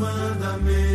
mandamentos. 0.00 0.89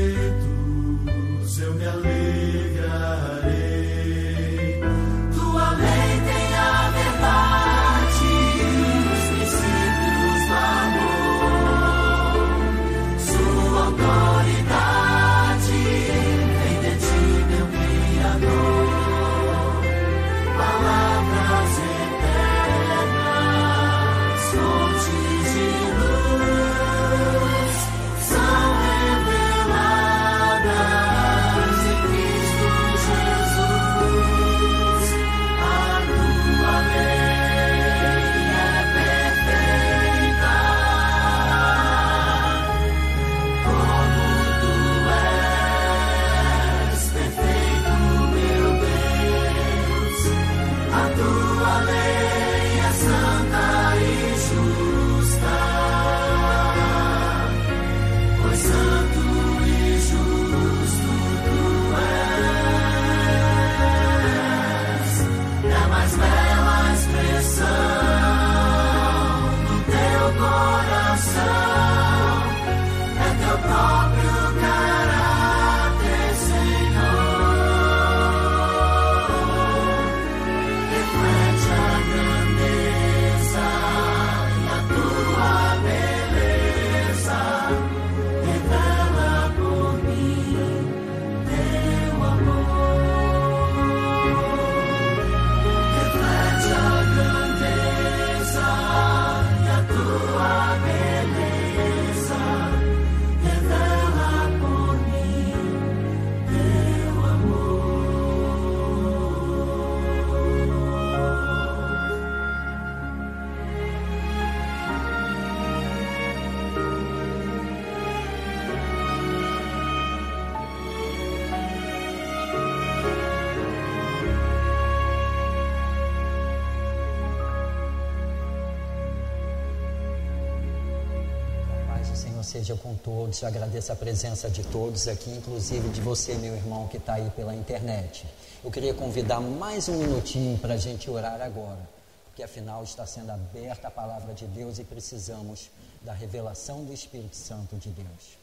Seja 132.56 132.74
com 132.76 132.96
todos. 132.96 133.42
Eu 133.42 133.50
agradeço 133.50 133.92
a 133.92 133.96
presença 133.98 134.50
de 134.50 134.64
todos 134.64 135.10
aqui, 135.10 135.30
inclusive 135.30 135.90
de 135.90 136.00
você, 136.00 136.36
meu 136.36 136.56
irmão, 136.56 136.88
que 136.88 136.96
está 136.96 137.16
aí 137.16 137.30
pela 137.32 137.54
internet. 137.54 138.26
Eu 138.64 138.72
queria 138.72 138.94
convidar 138.94 139.42
mais 139.42 139.90
um 139.90 139.98
minutinho 139.98 140.58
para 140.60 140.76
a 140.76 140.78
gente 140.78 141.10
orar 141.10 141.42
agora, 141.42 141.82
porque 142.28 142.42
afinal 142.42 142.82
está 142.82 143.06
sendo 143.06 143.32
aberta 143.32 143.90
a 143.90 143.92
palavra 143.92 144.34
de 144.34 144.46
Deus 144.46 144.80
e 144.80 144.86
precisamos 144.86 145.70
da 146.02 146.14
revelação 146.14 146.86
do 146.86 146.94
Espírito 146.94 147.36
Santo 147.36 147.76
de 147.76 147.90
Deus. 147.90 148.38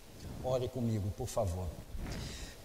Ore 0.44 0.68
comigo, 0.68 1.10
por 1.16 1.26
favor. 1.26 1.66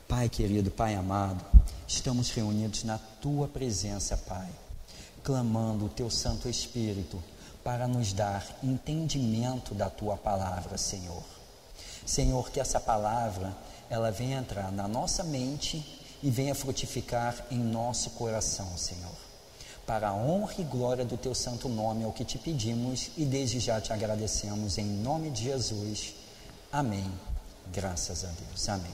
Pai 0.06 0.28
querido, 0.28 0.70
Pai 0.70 0.96
amado, 0.96 1.46
estamos 1.88 2.30
reunidos 2.30 2.84
na 2.84 2.98
tua 3.22 3.48
presença, 3.48 4.18
Pai, 4.18 4.50
clamando 5.24 5.86
o 5.86 5.90
teu 5.90 6.10
Santo 6.10 6.50
Espírito 6.50 7.24
para 7.64 7.88
nos 7.88 8.12
dar 8.12 8.46
entendimento 8.62 9.74
da 9.74 9.90
tua 9.90 10.18
palavra, 10.18 10.78
Senhor. 10.78 11.37
Senhor, 12.08 12.50
que 12.50 12.60
essa 12.60 12.80
palavra 12.80 13.54
ela 13.90 14.10
venha 14.10 14.40
entrar 14.40 14.72
na 14.72 14.88
nossa 14.88 15.24
mente 15.24 15.86
e 16.24 16.32
venha 16.32 16.56
frutificar 16.56 17.46
em 17.52 17.60
nosso 17.60 18.12
coração, 18.12 18.78
Senhor. 18.78 19.16
Para 19.86 20.10
a 20.10 20.14
honra 20.14 20.56
e 20.58 20.64
glória 20.64 21.06
do 21.06 21.18
teu 21.18 21.36
santo 21.36 21.68
nome 21.68 22.04
é 22.04 22.08
o 22.08 22.12
que 22.12 22.26
te 22.26 22.38
pedimos 22.38 23.12
e 23.18 23.26
desde 23.26 23.60
já 23.60 23.80
te 23.80 23.92
agradecemos 23.92 24.78
em 24.78 24.86
nome 24.86 25.30
de 25.30 25.44
Jesus. 25.44 26.16
Amém. 26.72 27.12
Graças 27.74 28.24
a 28.24 28.28
Deus. 28.28 28.68
Amém. 28.70 28.92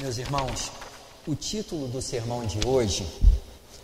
Meus 0.00 0.18
irmãos, 0.18 0.70
o 1.26 1.34
título 1.34 1.88
do 1.88 2.00
sermão 2.00 2.46
de 2.46 2.66
hoje 2.66 3.04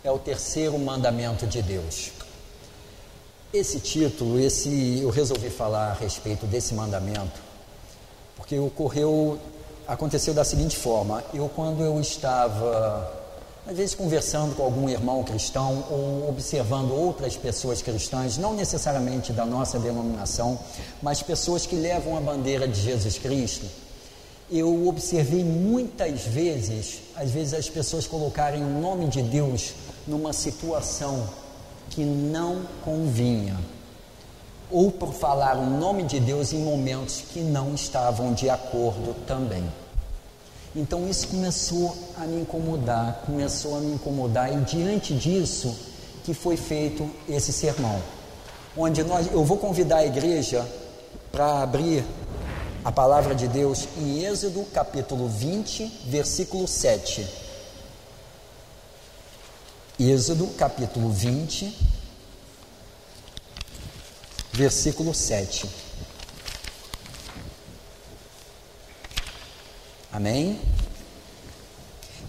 é 0.01 0.11
o 0.11 0.19
terceiro 0.19 0.79
mandamento 0.79 1.45
de 1.45 1.61
Deus. 1.61 2.11
Esse 3.53 3.79
título, 3.79 4.39
esse, 4.39 5.01
eu 5.03 5.11
resolvi 5.11 5.47
falar 5.47 5.91
a 5.91 5.93
respeito 5.93 6.47
desse 6.47 6.73
mandamento, 6.73 7.39
porque 8.35 8.57
ocorreu, 8.57 9.37
aconteceu 9.87 10.33
da 10.33 10.43
seguinte 10.43 10.75
forma: 10.75 11.23
eu, 11.31 11.47
quando 11.55 11.83
eu 11.83 12.01
estava, 12.01 13.13
às 13.67 13.77
vezes, 13.77 13.93
conversando 13.93 14.55
com 14.55 14.63
algum 14.63 14.89
irmão 14.89 15.23
cristão 15.23 15.85
ou 15.91 16.29
observando 16.29 16.95
outras 16.95 17.37
pessoas 17.37 17.79
cristãs, 17.79 18.39
não 18.39 18.55
necessariamente 18.55 19.31
da 19.31 19.45
nossa 19.45 19.77
denominação, 19.77 20.57
mas 20.99 21.21
pessoas 21.21 21.67
que 21.67 21.75
levam 21.75 22.17
a 22.17 22.21
bandeira 22.21 22.67
de 22.67 22.81
Jesus 22.81 23.19
Cristo, 23.19 23.67
eu 24.49 24.87
observei 24.87 25.43
muitas 25.43 26.23
vezes, 26.23 27.01
às 27.15 27.29
vezes, 27.29 27.53
as 27.53 27.69
pessoas 27.69 28.07
colocarem 28.07 28.63
o 28.63 28.81
nome 28.81 29.09
de 29.09 29.21
Deus 29.21 29.75
numa 30.07 30.33
situação 30.33 31.42
que 31.89 32.03
não 32.03 32.61
convinha, 32.83 33.57
ou 34.71 34.91
por 34.91 35.13
falar 35.13 35.57
o 35.57 35.65
nome 35.65 36.03
de 36.03 36.19
Deus 36.19 36.53
em 36.53 36.63
momentos 36.63 37.21
que 37.31 37.39
não 37.39 37.73
estavam 37.73 38.33
de 38.33 38.49
acordo 38.49 39.15
também. 39.27 39.63
Então 40.75 41.07
isso 41.07 41.27
começou 41.27 41.95
a 42.17 42.25
me 42.25 42.41
incomodar, 42.41 43.21
começou 43.25 43.77
a 43.77 43.79
me 43.79 43.93
incomodar, 43.93 44.51
e 44.51 44.61
diante 44.61 45.13
disso 45.13 45.75
que 46.23 46.33
foi 46.33 46.57
feito 46.57 47.07
esse 47.29 47.53
sermão, 47.53 48.01
onde 48.75 49.03
nós, 49.03 49.31
eu 49.31 49.43
vou 49.43 49.57
convidar 49.57 49.97
a 49.97 50.05
igreja 50.05 50.65
para 51.31 51.61
abrir 51.61 52.03
a 52.83 52.91
palavra 52.91 53.35
de 53.35 53.47
Deus 53.47 53.87
em 53.97 54.23
Êxodo 54.23 54.65
capítulo 54.73 55.27
20, 55.27 56.01
versículo 56.07 56.67
7. 56.67 57.42
Êxodo 59.99 60.47
capítulo 60.57 61.11
20, 61.11 61.71
versículo 64.51 65.13
7. 65.13 65.69
Amém? 70.11 70.59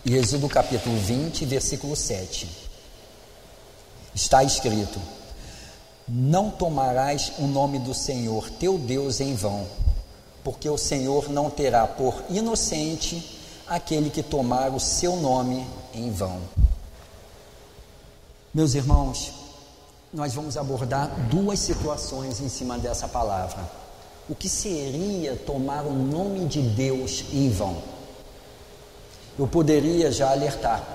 Êxodo 0.04 0.46
capítulo 0.46 0.94
20, 0.98 1.46
versículo 1.46 1.96
7. 1.96 2.46
Está 4.14 4.44
escrito: 4.44 5.00
Não 6.06 6.50
tomarás 6.50 7.32
o 7.38 7.46
nome 7.46 7.78
do 7.78 7.94
Senhor 7.94 8.50
teu 8.50 8.76
Deus 8.76 9.20
em 9.20 9.34
vão, 9.34 9.66
porque 10.44 10.68
o 10.68 10.76
Senhor 10.76 11.30
não 11.30 11.48
terá 11.48 11.86
por 11.86 12.24
inocente 12.28 13.40
aquele 13.66 14.10
que 14.10 14.22
tomar 14.22 14.68
o 14.68 14.78
seu 14.78 15.16
nome 15.16 15.66
em 15.94 16.10
vão. 16.10 16.42
Meus 18.54 18.76
irmãos, 18.76 19.32
nós 20.12 20.32
vamos 20.32 20.56
abordar 20.56 21.10
duas 21.28 21.58
situações 21.58 22.40
em 22.40 22.48
cima 22.48 22.78
dessa 22.78 23.08
palavra. 23.08 23.68
O 24.28 24.34
que 24.36 24.48
seria 24.48 25.34
tomar 25.34 25.82
o 25.82 25.92
nome 25.92 26.46
de 26.46 26.62
Deus 26.62 27.24
em 27.32 27.50
vão? 27.50 27.76
Eu 29.36 29.48
poderia 29.48 30.12
já 30.12 30.30
alertar 30.30 30.86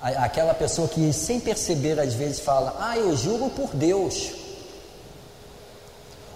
aquela 0.00 0.54
pessoa 0.54 0.86
que, 0.86 1.12
sem 1.12 1.40
perceber, 1.40 1.98
às 1.98 2.14
vezes 2.14 2.38
fala: 2.38 2.76
Ah, 2.78 2.96
eu 2.96 3.16
juro 3.16 3.50
por 3.50 3.74
Deus. 3.74 4.30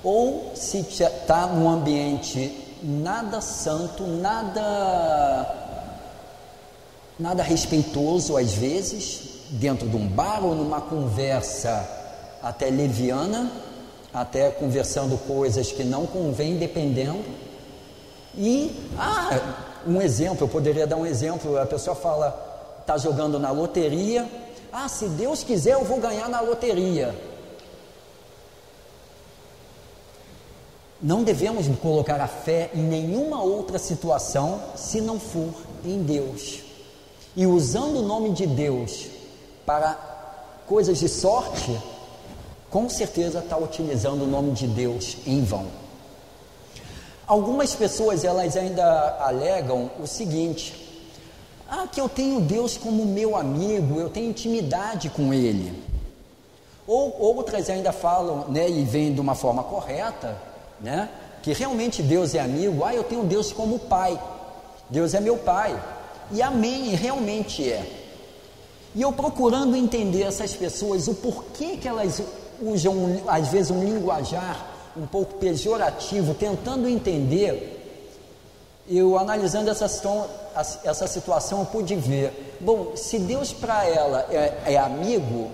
Ou 0.02 0.50
se 0.56 0.81
está 0.81 1.46
num 1.46 1.69
ambiente 1.69 2.76
nada 2.82 3.40
santo, 3.40 4.04
nada 4.04 5.60
nada 7.16 7.44
respeitoso 7.44 8.36
às 8.36 8.52
vezes, 8.52 9.33
dentro 9.50 9.88
de 9.88 9.96
um 9.96 10.06
bar 10.06 10.44
ou 10.44 10.55
numa 10.55 10.81
conversa 10.81 11.88
até 12.43 12.70
leviana, 12.70 13.50
até 14.12 14.50
conversando 14.50 15.17
coisas 15.26 15.73
que 15.73 15.82
não 15.82 16.06
convém, 16.06 16.56
dependendo. 16.56 17.25
E, 18.37 18.75
ah, 18.99 19.81
um 19.87 20.00
exemplo, 20.00 20.44
eu 20.44 20.49
poderia 20.49 20.87
dar 20.87 20.96
um 20.96 21.06
exemplo: 21.06 21.58
a 21.58 21.67
pessoa 21.67 21.96
fala, 21.96 22.76
está 22.81 22.99
jogando 22.99 23.38
na 23.38 23.50
loteria, 23.50 24.29
ah, 24.73 24.88
se 24.88 25.08
Deus 25.08 25.43
quiser 25.43 25.75
eu 25.75 25.85
vou 25.85 25.99
ganhar 25.99 26.29
na 26.29 26.41
loteria. 26.41 27.14
Não 31.01 31.22
devemos 31.22 31.67
colocar 31.82 32.20
a 32.20 32.27
fé 32.27 32.70
em 32.74 32.82
nenhuma 32.82 33.43
outra 33.43 33.79
situação 33.79 34.60
se 34.74 35.01
não 35.01 35.20
for 35.20 35.51
em 35.84 36.03
Deus. 36.03 36.60
E 37.36 37.46
usando 37.46 37.98
o 37.98 38.03
nome 38.03 38.31
de 38.31 38.46
Deus 38.46 39.13
para 39.66 39.96
coisas 40.66 40.98
de 40.98 41.08
sorte, 41.08 41.78
com 42.70 42.88
certeza 42.88 43.38
está 43.38 43.56
utilizando 43.56 44.22
o 44.22 44.26
nome 44.26 44.52
de 44.52 44.66
Deus 44.66 45.16
em 45.26 45.44
vão. 45.44 45.66
Algumas 47.26 47.74
pessoas 47.74 48.24
elas 48.24 48.56
ainda 48.56 49.16
alegam 49.20 49.90
o 50.02 50.06
seguinte: 50.06 50.74
ah, 51.68 51.86
que 51.90 52.00
eu 52.00 52.08
tenho 52.08 52.40
Deus 52.40 52.76
como 52.76 53.04
meu 53.06 53.36
amigo, 53.36 53.98
eu 53.98 54.10
tenho 54.10 54.30
intimidade 54.30 55.08
com 55.08 55.32
Ele. 55.32 55.82
Ou 56.86 57.18
outras 57.18 57.70
ainda 57.70 57.92
falam, 57.92 58.48
né, 58.48 58.68
e 58.68 58.84
vêm 58.84 59.14
de 59.14 59.20
uma 59.20 59.34
forma 59.34 59.62
correta, 59.62 60.36
né, 60.80 61.08
que 61.42 61.52
realmente 61.54 62.02
Deus 62.02 62.34
é 62.34 62.40
amigo. 62.40 62.84
Ah, 62.84 62.94
eu 62.94 63.04
tenho 63.04 63.24
Deus 63.24 63.52
como 63.52 63.78
pai. 63.78 64.20
Deus 64.90 65.14
é 65.14 65.20
meu 65.20 65.38
pai. 65.38 65.80
E 66.30 66.42
amém, 66.42 66.94
realmente 66.94 67.70
é. 67.70 68.04
E 68.94 69.03
eu 69.03 69.13
procurando 69.13 69.74
entender 69.74 70.22
essas 70.22 70.55
pessoas, 70.55 71.08
o 71.08 71.15
porquê 71.15 71.77
que 71.77 71.89
elas 71.89 72.22
usam, 72.63 73.20
às 73.27 73.48
vezes, 73.48 73.70
um 73.70 73.82
linguajar 73.82 74.74
um 74.96 75.06
pouco 75.06 75.34
pejorativo, 75.34 76.34
tentando 76.34 76.89
entender, 76.89 77.81
eu 78.89 79.19
analisando 79.19 79.69
essa, 79.69 79.86
essa 80.84 81.06
situação, 81.08 81.60
eu 81.60 81.67
pude 81.67 81.96
ver, 81.96 82.56
bom, 82.60 82.93
se 82.94 83.19
Deus 83.19 83.53
para 83.53 83.84
ela 83.84 84.27
é, 84.31 84.74
é, 84.74 84.79
amigo, 84.79 85.51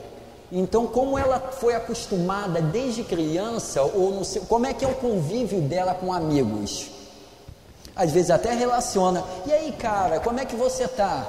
então 0.53 0.87
como 0.87 1.17
ela 1.17 1.39
foi 1.39 1.75
acostumada 1.75 2.61
desde 2.61 3.03
criança, 3.05 3.83
ou 3.83 4.23
seu, 4.25 4.43
como 4.43 4.67
é 4.67 4.75
que 4.75 4.85
é 4.85 4.89
o 4.89 4.95
convívio 4.95 5.63
dela 5.63 5.95
com 5.95 6.13
amigos? 6.13 6.89
Às 7.97 8.11
vezes 8.11 8.31
até 8.31 8.53
relaciona, 8.53 9.25
e 9.47 9.53
aí 9.53 9.73
cara, 9.73 10.21
como 10.21 10.41
é 10.41 10.45
que 10.45 10.57
você 10.57 10.85
está? 10.85 11.27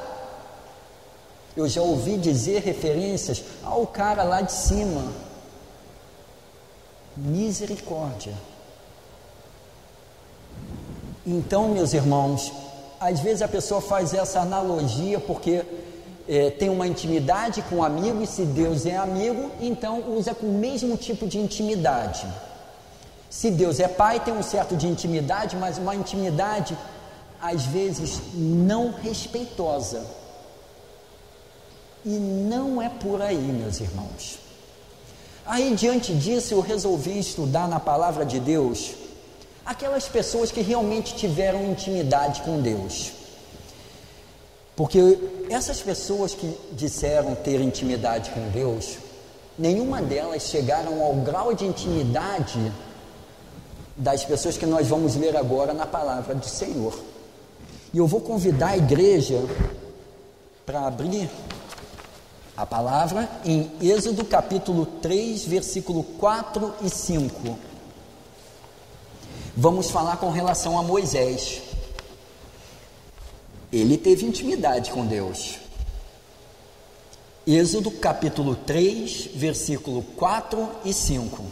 Eu 1.56 1.68
já 1.68 1.82
ouvi 1.82 2.18
dizer 2.18 2.62
referências 2.62 3.44
ao 3.64 3.86
cara 3.86 4.24
lá 4.24 4.42
de 4.42 4.54
cima. 4.54 5.12
Misericórdia. 7.16 8.34
Então, 11.26 11.68
meus 11.70 11.94
irmãos, 11.94 12.52
às 13.00 13.20
vezes 13.20 13.42
a 13.42 13.48
pessoa 13.48 13.82
faz 13.82 14.14
essa 14.14 14.40
analogia 14.40 15.20
porque 15.20 15.64
é, 16.28 16.50
tem 16.50 16.70
uma 16.70 16.88
intimidade 16.88 17.62
com 17.64 17.78
um 17.78 17.84
amigo, 17.84 18.22
e 18.22 18.28
se 18.28 18.44
Deus 18.44 18.86
é 18.86 18.96
amigo, 18.96 19.52
então 19.60 20.16
usa 20.16 20.34
com 20.34 20.48
o 20.48 20.54
mesmo 20.54 20.96
tipo 20.96 21.28
de 21.28 21.38
intimidade. 21.38 22.26
Se 23.30 23.52
Deus 23.52 23.80
é 23.80 23.88
pai, 23.88 24.20
tem 24.20 24.34
um 24.34 24.44
certo 24.44 24.76
de 24.76 24.88
intimidade, 24.88 25.56
mas 25.56 25.78
uma 25.78 25.96
intimidade 25.96 26.78
às 27.42 27.66
vezes 27.66 28.22
não 28.34 28.92
respeitosa. 28.92 30.06
E 32.06 32.10
não 32.10 32.82
é 32.82 32.90
por 32.90 33.22
aí, 33.22 33.38
meus 33.38 33.80
irmãos. 33.80 34.40
Aí, 35.46 35.76
diante 35.76 36.14
disso, 36.14 36.54
eu 36.54 36.62
resolvi 36.62 37.20
estudar 37.20 37.68
na 37.68 37.80
palavra 37.80 38.26
de 38.26 38.40
Deus 38.40 38.92
aquelas 39.66 40.08
pessoas 40.08 40.52
que 40.52 40.62
realmente 40.62 41.16
tiveram 41.16 41.64
intimidade 41.66 42.42
com 42.42 42.62
Deus. 42.62 43.12
Porque 44.76 45.20
essas 45.50 45.80
pessoas 45.80 46.34
que 46.34 46.58
disseram 46.72 47.36
ter 47.36 47.62
intimidade 47.62 48.32
com 48.32 48.50
Deus, 48.50 48.98
nenhuma 49.58 50.02
delas 50.02 50.44
chegaram 50.44 51.04
ao 51.04 51.14
grau 51.16 51.54
de 51.54 51.66
intimidade 51.66 52.72
das 53.96 54.26
pessoas 54.26 54.58
que 54.58 54.66
nós 54.66 54.88
vamos 54.88 55.16
ler 55.16 55.36
agora 55.38 55.74
na 55.74 55.86
palavra 55.86 56.34
do 56.34 56.46
Senhor. 56.46 56.98
E 57.94 57.98
eu 57.98 58.08
vou 58.08 58.22
convidar 58.22 58.70
a 58.70 58.78
igreja 58.78 59.44
para 60.66 60.88
abrir 60.88 61.30
a 62.62 62.66
palavra 62.66 63.28
em 63.44 63.72
Êxodo 63.82 64.24
capítulo 64.24 64.86
3, 64.86 65.46
versículo 65.46 66.04
4 66.04 66.76
e 66.84 66.90
5. 66.92 67.58
Vamos 69.58 69.90
falar 69.90 70.18
com 70.18 70.30
relação 70.30 70.78
a 70.78 70.84
Moisés. 70.84 71.60
Ele 73.74 73.98
teve 73.98 74.28
intimidade 74.28 74.92
com 74.92 75.08
Deus. 75.08 75.56
Êxodo 77.48 77.90
capítulo 77.90 78.56
3, 78.56 79.30
versículo 79.34 80.04
4 80.04 80.70
e 80.86 80.94
5. 80.94 81.44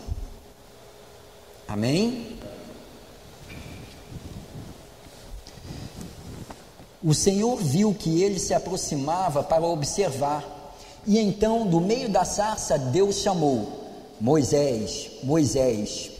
Amém? 1.68 2.38
O 7.04 7.16
Senhor 7.16 7.56
viu 7.58 7.96
que 7.96 8.22
ele 8.22 8.38
se 8.38 8.54
aproximava 8.54 9.42
para 9.42 9.66
observar 9.66 10.59
e 11.06 11.18
então, 11.18 11.65
do 11.65 11.79
meio 11.79 12.10
da 12.10 12.25
sarça, 12.25 12.77
Deus 12.77 13.18
chamou: 13.18 13.68
Moisés, 14.20 15.10
Moisés. 15.24 16.12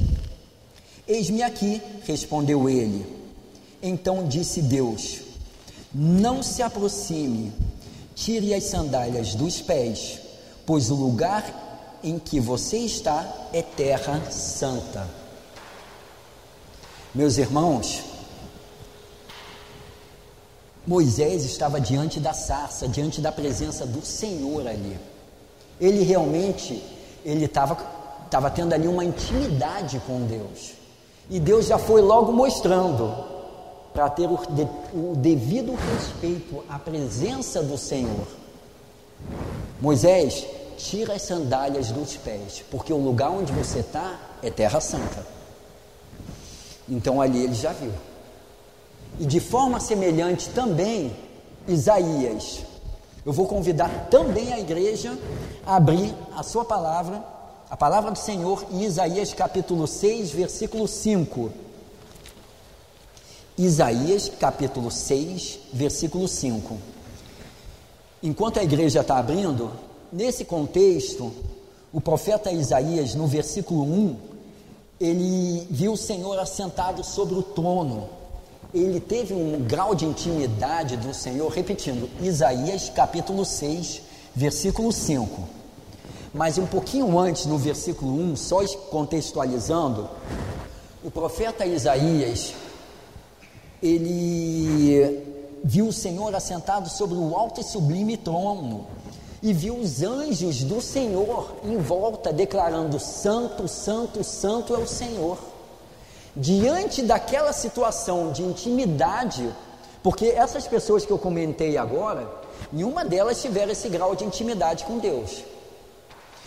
Eis-me 1.08 1.42
aqui, 1.42 1.82
respondeu 2.06 2.70
ele. 2.70 3.06
Então 3.82 4.28
disse 4.28 4.62
Deus: 4.62 5.22
Não 5.94 6.44
se 6.44 6.62
aproxime, 6.62 7.52
tire 8.16 8.54
as 8.54 8.66
sandálias 8.66 9.36
dos 9.36 9.62
pés, 9.62 10.20
pois 10.66 10.90
o 10.92 10.96
lugar 10.96 12.00
em 12.04 12.18
que 12.18 12.40
você 12.40 12.78
está 12.78 13.50
é 13.52 13.62
terra 13.62 14.22
santa. 14.32 15.08
Meus 17.14 17.38
irmãos, 17.38 18.04
Moisés 20.90 21.46
estava 21.46 21.80
diante 21.80 22.20
da 22.20 22.34
sarça, 22.34 22.88
diante 22.88 23.22
da 23.22 23.32
presença 23.32 23.86
do 23.86 24.04
Senhor 24.04 24.68
ali. 24.68 24.98
Ele 25.80 26.02
realmente, 26.02 26.84
ele 27.24 27.46
estava 27.46 27.78
estava 28.26 28.50
tendo 28.50 28.74
ali 28.74 28.88
uma 28.88 29.06
intimidade 29.06 30.02
com 30.08 30.26
Deus. 30.26 30.72
E 31.30 31.40
Deus 31.40 31.68
já 31.68 31.78
foi 31.78 32.02
logo 32.02 32.32
mostrando 32.32 33.16
para 33.94 34.10
ter 34.10 34.28
o, 34.28 34.40
de, 34.50 34.68
o 34.92 35.14
devido 35.16 35.76
respeito 35.76 36.64
à 36.68 36.80
presença 36.80 37.62
do 37.62 37.78
Senhor. 37.78 38.28
Moisés, 39.80 40.44
tira 40.76 41.14
as 41.14 41.22
sandálias 41.22 41.92
dos 41.92 42.18
pés, 42.18 42.64
porque 42.72 42.92
o 42.92 42.98
lugar 42.98 43.30
onde 43.30 43.54
você 43.54 43.82
está 43.82 44.20
é 44.42 44.50
terra 44.50 44.82
santa. 44.82 45.24
Então 46.90 47.22
ali 47.22 47.44
ele 47.44 47.54
já 47.54 47.74
viu. 47.74 47.94
E 49.20 49.26
de 49.26 49.42
forma 49.42 49.82
semelhante 49.82 50.48
também, 50.50 51.14
Isaías. 51.68 52.62
Eu 53.26 53.34
vou 53.34 53.46
convidar 53.46 54.08
também 54.10 54.54
a 54.54 54.60
igreja 54.60 55.18
a 55.66 55.76
abrir 55.76 56.16
a 56.34 56.42
sua 56.42 56.64
palavra, 56.64 57.22
a 57.70 57.76
palavra 57.76 58.12
do 58.12 58.18
Senhor, 58.18 58.66
em 58.72 58.86
Isaías 58.86 59.34
capítulo 59.34 59.86
6, 59.86 60.32
versículo 60.32 60.88
5. 60.88 61.52
Isaías 63.58 64.32
capítulo 64.40 64.90
6, 64.90 65.60
versículo 65.74 66.26
5. 66.26 66.78
Enquanto 68.24 68.58
a 68.58 68.64
igreja 68.64 69.02
está 69.02 69.18
abrindo, 69.18 69.70
nesse 70.14 70.46
contexto, 70.46 71.34
o 71.92 72.00
profeta 72.00 72.54
Isaías, 72.54 73.16
no 73.16 73.28
versículo 73.28 73.84
1, 73.84 74.16
ele 74.98 75.68
viu 75.70 75.92
o 75.92 75.98
Senhor 75.98 76.40
assentado 76.40 77.04
sobre 77.04 77.36
o 77.36 77.44
trono 77.44 78.19
ele 78.74 79.00
teve 79.00 79.34
um 79.34 79.60
grau 79.62 79.96
de 79.96 80.06
intimidade 80.06 80.96
do 80.96 81.14
Senhor, 81.14 81.50
repetindo, 81.52 82.10
Isaías 82.22 82.90
capítulo 82.90 83.44
6, 83.44 84.02
versículo 84.36 84.92
5. 84.92 85.42
Mas 86.34 86.60
um 86.60 86.68
pouquinho 86.68 87.18
antes, 87.18 87.48
no 87.48 87.58
versículo 87.58 88.14
1, 88.14 88.36
só 88.36 88.64
contextualizando, 88.92 90.08
o 91.04 91.10
profeta 91.10 91.66
Isaías, 91.66 92.54
ele 93.82 95.24
viu 95.64 95.88
o 95.88 95.94
Senhor 95.94 96.34
assentado 96.36 96.90
sobre 96.90 97.18
o 97.18 97.36
alto 97.36 97.62
e 97.62 97.64
sublime 97.64 98.18
trono, 98.18 98.86
e 99.42 99.52
viu 99.52 99.78
os 99.78 100.04
anjos 100.04 100.64
do 100.64 100.80
Senhor 100.80 101.56
em 101.64 101.78
volta, 101.78 102.32
declarando: 102.32 103.00
Santo, 103.00 103.68
Santo, 103.68 104.24
Santo 104.24 104.76
é 104.76 104.78
o 104.78 104.88
Senhor. 104.88 105.40
Diante 106.36 107.02
daquela 107.02 107.52
situação 107.52 108.32
de 108.32 108.44
intimidade, 108.44 109.50
porque 110.04 110.28
essas 110.28 110.68
pessoas 110.68 111.06
que 111.06 111.12
eu 111.12 111.18
comentei 111.18 111.78
agora, 111.78 112.30
nenhuma 112.72 113.04
delas 113.04 113.42
tiveram 113.42 113.72
esse 113.72 113.90
grau 113.90 114.16
de 114.16 114.24
intimidade 114.24 114.86
com 114.86 115.00
Deus. 115.00 115.44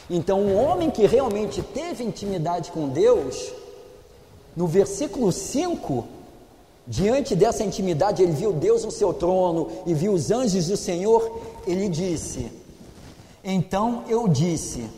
Então, 0.09 0.41
um 0.41 0.57
homem 0.57 0.91
que 0.91 1.07
realmente 1.07 1.62
teve 1.62 2.05
intimidade 2.05 2.71
com 2.71 2.89
Deus, 2.89 3.53
no 4.57 4.67
versículo 4.67 5.33
5, 5.33 6.05
diante 6.87 7.35
dessa 7.35 7.65
intimidade, 7.65 8.23
ele 8.23 8.33
viu 8.33 8.53
Deus 8.53 8.85
no 8.85 8.91
seu 8.91 9.12
trono 9.15 9.71
e 9.87 9.95
viu 9.95 10.12
os 10.12 10.31
anjos 10.31 10.67
do 10.67 10.77
Senhor, 10.77 11.41
ele 11.67 11.89
disse: 11.89 12.51
Então 13.43 14.05
eu 14.09 14.29
disse: 14.29 14.89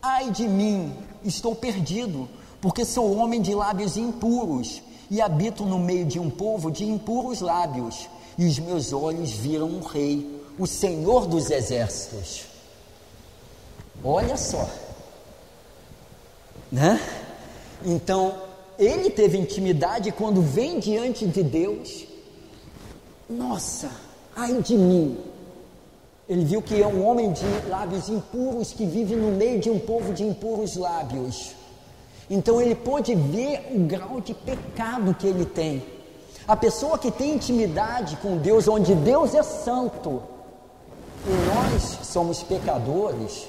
Ai 0.00 0.30
de 0.30 0.46
mim, 0.46 0.92
estou 1.24 1.54
perdido, 1.54 2.28
porque 2.64 2.82
sou 2.82 3.14
homem 3.18 3.42
de 3.42 3.54
lábios 3.54 3.98
impuros 3.98 4.80
e 5.10 5.20
habito 5.20 5.66
no 5.66 5.78
meio 5.78 6.06
de 6.06 6.18
um 6.18 6.30
povo 6.30 6.70
de 6.70 6.82
impuros 6.82 7.42
lábios, 7.42 8.08
e 8.38 8.46
os 8.46 8.58
meus 8.58 8.90
olhos 8.90 9.32
viram 9.32 9.66
um 9.66 9.80
rei, 9.80 10.40
o 10.58 10.66
Senhor 10.66 11.26
dos 11.26 11.50
exércitos. 11.50 12.46
Olha 14.02 14.38
só, 14.38 14.66
né? 16.72 16.98
Então, 17.84 18.34
ele 18.78 19.10
teve 19.10 19.36
intimidade 19.36 20.10
quando 20.10 20.40
vem 20.40 20.78
diante 20.80 21.26
de 21.26 21.42
Deus. 21.42 22.06
Nossa, 23.28 23.90
ai 24.34 24.62
de 24.62 24.74
mim. 24.74 25.18
Ele 26.26 26.46
viu 26.46 26.62
que 26.62 26.82
é 26.82 26.86
um 26.86 27.06
homem 27.06 27.30
de 27.30 27.44
lábios 27.68 28.08
impuros 28.08 28.72
que 28.72 28.86
vive 28.86 29.14
no 29.14 29.32
meio 29.32 29.60
de 29.60 29.68
um 29.68 29.78
povo 29.78 30.14
de 30.14 30.22
impuros 30.24 30.76
lábios. 30.76 31.62
Então 32.28 32.60
ele 32.60 32.74
pôde 32.74 33.14
ver 33.14 33.70
o 33.74 33.80
grau 33.80 34.20
de 34.20 34.34
pecado 34.34 35.14
que 35.14 35.26
ele 35.26 35.44
tem. 35.44 35.82
A 36.46 36.56
pessoa 36.56 36.98
que 36.98 37.10
tem 37.10 37.34
intimidade 37.34 38.16
com 38.16 38.36
Deus, 38.36 38.68
onde 38.68 38.94
Deus 38.94 39.34
é 39.34 39.42
santo, 39.42 40.22
e 41.26 41.30
nós 41.54 41.98
somos 42.02 42.42
pecadores, 42.42 43.46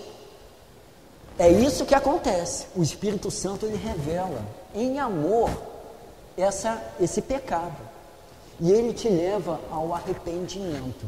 é 1.38 1.50
isso 1.50 1.86
que 1.86 1.94
acontece. 1.94 2.68
O 2.76 2.82
Espírito 2.82 3.30
Santo 3.30 3.66
ele 3.66 3.76
revela 3.76 4.42
em 4.74 5.00
amor 5.00 5.50
essa, 6.38 6.82
esse 7.00 7.22
pecado. 7.22 7.78
E 8.60 8.72
ele 8.72 8.94
te 8.94 9.10
leva 9.10 9.60
ao 9.70 9.94
arrependimento. 9.94 11.06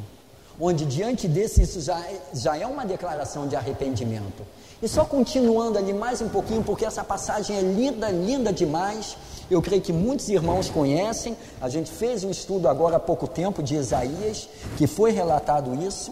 Onde 0.60 0.86
diante 0.86 1.28
desse, 1.28 1.62
isso 1.62 1.82
já, 1.82 2.00
é, 2.00 2.20
já 2.34 2.58
é 2.58 2.66
uma 2.66 2.86
declaração 2.86 3.48
de 3.48 3.56
arrependimento. 3.56 4.44
E 4.82 4.88
só 4.88 5.06
continuando 5.06 5.78
ali 5.78 5.94
mais 5.94 6.22
um 6.22 6.30
pouquinho, 6.30 6.64
porque 6.64 6.86
essa 6.86 7.04
passagem 7.04 7.56
é 7.56 7.62
linda, 7.62 8.10
linda 8.10 8.52
demais. 8.54 9.18
Eu 9.50 9.62
creio 9.62 9.82
que 9.82 9.94
muitos 9.94 10.30
irmãos 10.30 10.70
conhecem. 10.70 11.38
A 11.62 11.70
gente 11.70 11.92
fez 11.92 12.24
um 12.24 12.30
estudo 12.30 12.68
agora 12.68 12.98
há 12.98 13.00
pouco 13.00 13.28
tempo 13.28 13.64
de 13.64 13.76
Isaías, 13.76 14.50
que 14.78 14.86
foi 14.86 15.12
relatado 15.12 15.74
isso. 15.84 16.12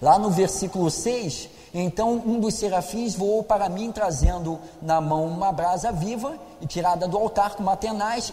Lá 0.00 0.18
no 0.18 0.30
versículo 0.30 0.90
6, 0.90 1.48
então 1.74 2.22
um 2.26 2.38
dos 2.38 2.54
serafins 2.54 3.14
voou 3.14 3.42
para 3.42 3.68
mim, 3.68 3.90
trazendo 3.90 4.58
na 4.80 5.00
mão 5.00 5.26
uma 5.26 5.50
brasa 5.50 5.90
viva 5.90 6.34
e 6.60 6.66
tirada 6.66 7.08
do 7.08 7.16
altar 7.16 7.54
com 7.56 7.62
uma 7.62 7.78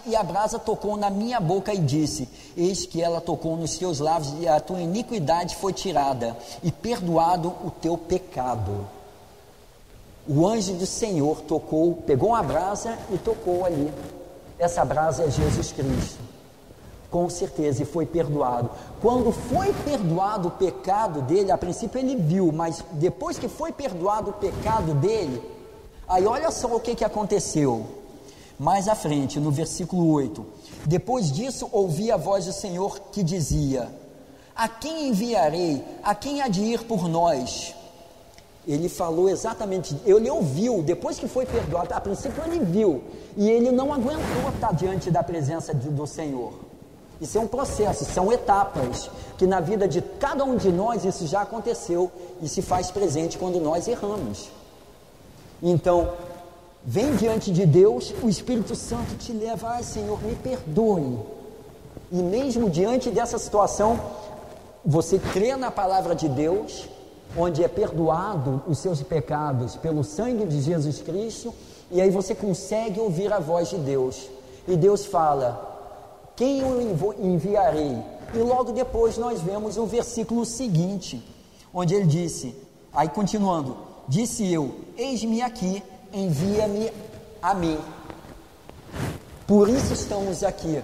e 0.06 0.16
a 0.16 0.24
brasa 0.24 0.60
tocou 0.60 0.98
na 0.98 1.10
minha 1.10 1.40
boca 1.40 1.74
e 1.74 1.78
disse: 1.78 2.28
Eis 2.58 2.86
que 2.86 3.02
ela 3.02 3.22
tocou 3.22 3.56
nos 3.56 3.78
teus 3.78 4.00
lábios, 4.00 4.34
e 4.40 4.48
a 4.48 4.60
tua 4.60 4.82
iniquidade 4.82 5.56
foi 5.56 5.72
tirada, 5.72 6.36
e 6.62 6.72
perdoado 6.72 7.54
o 7.64 7.72
teu 7.72 7.98
pecado. 7.98 8.88
O 10.28 10.46
anjo 10.46 10.74
do 10.74 10.86
Senhor 10.86 11.42
tocou, 11.42 11.96
pegou 12.06 12.30
uma 12.30 12.44
brasa 12.44 12.98
e 13.12 13.18
tocou 13.18 13.66
ali. 13.66 13.92
Essa 14.60 14.84
brasa 14.84 15.24
é 15.24 15.32
Jesus 15.32 15.72
Cristo 15.72 16.39
com 17.10 17.30
certeza, 17.30 17.82
e 17.82 17.86
foi 17.86 18.06
perdoado. 18.06 18.70
Quando 19.02 19.32
foi 19.32 19.74
perdoado 19.74 20.50
o 20.50 20.52
pecado 20.52 21.22
dele, 21.22 21.52
a 21.52 21.58
princípio 21.58 22.00
ele 22.00 22.16
viu, 22.16 22.52
mas 22.52 22.84
depois 22.94 23.40
que 23.40 23.48
foi 23.48 23.72
perdoado 23.72 24.30
o 24.30 24.34
pecado 24.34 24.94
dele, 24.94 25.42
aí 26.08 26.26
olha 26.26 26.52
só 26.52 26.76
o 26.76 26.80
que, 26.80 26.96
que 26.96 27.04
aconteceu. 27.04 27.86
Mais 28.60 28.88
à 28.88 28.96
frente, 28.96 29.40
no 29.40 29.52
versículo 29.52 30.12
8: 30.12 30.46
Depois 30.86 31.32
disso, 31.32 31.68
ouvi 31.72 32.12
a 32.12 32.18
voz 32.18 32.46
do 32.46 32.54
Senhor 32.54 33.00
que 33.12 33.24
dizia: 33.24 33.90
A 34.56 34.68
quem 34.68 35.08
enviarei? 35.08 35.84
A 36.04 36.14
quem 36.14 36.42
há 36.42 36.48
de 36.48 36.62
ir 36.62 36.84
por 36.84 37.08
nós? 37.08 37.74
Ele 38.68 38.90
falou 38.90 39.30
exatamente, 39.30 39.98
ele 40.06 40.30
ouviu, 40.30 40.84
depois 40.84 41.18
que 41.18 41.28
foi 41.28 41.46
perdoado, 41.46 41.94
a 41.94 42.02
princípio 42.02 42.44
ele 42.44 42.60
viu, 42.60 43.02
e 43.36 43.50
ele 43.50 43.72
não 43.72 43.92
aguentou 43.92 44.50
estar 44.54 44.74
diante 44.74 45.10
da 45.10 45.24
presença 45.24 45.74
do 45.74 46.06
Senhor. 46.06 46.69
Isso 47.22 47.38
é 47.38 47.42
um 47.42 47.48
processo, 47.48 48.06
são 48.06 48.32
etapas 48.32 49.10
que 49.38 49.46
na 49.46 49.60
vida 49.60 49.88
de 49.88 50.02
cada 50.02 50.44
um 50.44 50.56
de 50.56 50.72
nós 50.72 51.04
isso 51.04 51.28
já 51.28 51.42
aconteceu 51.42 52.10
e 52.42 52.48
se 52.48 52.62
faz 52.62 52.92
presente 52.92 53.38
quando 53.38 53.60
nós 53.60 53.88
erramos. 53.88 54.50
Então, 55.62 56.14
vem 56.84 57.16
diante 57.16 57.52
de 57.52 57.66
Deus, 57.66 58.14
o 58.24 58.30
Espírito 58.30 58.76
Santo 58.76 59.16
te 59.18 59.34
leva, 59.34 59.70
ai 59.70 59.84
Senhor, 59.84 60.22
me 60.24 60.36
perdoe. 60.36 61.20
E 62.12 62.16
mesmo 62.16 62.70
diante 62.70 63.10
dessa 63.10 63.38
situação, 63.38 64.00
você 64.86 65.20
crê 65.20 65.56
na 65.58 65.70
palavra 65.70 66.16
de 66.16 66.30
Deus, 66.30 66.88
onde 67.38 67.64
é 67.64 67.68
perdoado 67.68 68.64
os 68.68 68.80
seus 68.80 69.04
pecados 69.04 69.76
pelo 69.76 70.04
sangue 70.04 70.46
de 70.46 70.62
Jesus 70.62 71.02
Cristo, 71.02 71.54
e 71.92 72.02
aí 72.02 72.10
você 72.10 72.34
consegue 72.34 73.00
ouvir 73.00 73.32
a 73.32 73.40
voz 73.40 73.70
de 73.70 73.78
Deus. 73.78 74.30
E 74.68 74.76
Deus 74.76 75.06
fala: 75.06 75.69
quem 76.40 76.60
eu 76.60 77.14
enviarei? 77.20 78.02
E 78.34 78.38
logo 78.38 78.72
depois 78.72 79.18
nós 79.18 79.42
vemos 79.42 79.76
o 79.76 79.86
versículo 79.86 80.46
seguinte, 80.46 81.22
onde 81.74 81.94
ele 81.94 82.06
disse, 82.06 82.56
aí 82.94 83.10
continuando, 83.10 83.76
disse 84.08 84.50
eu: 84.50 84.74
Eis-me 84.96 85.42
aqui, 85.42 85.84
envia-me 86.14 86.94
a 87.42 87.54
mim. 87.54 87.78
Por 89.46 89.68
isso 89.68 89.92
estamos 89.92 90.42
aqui. 90.42 90.82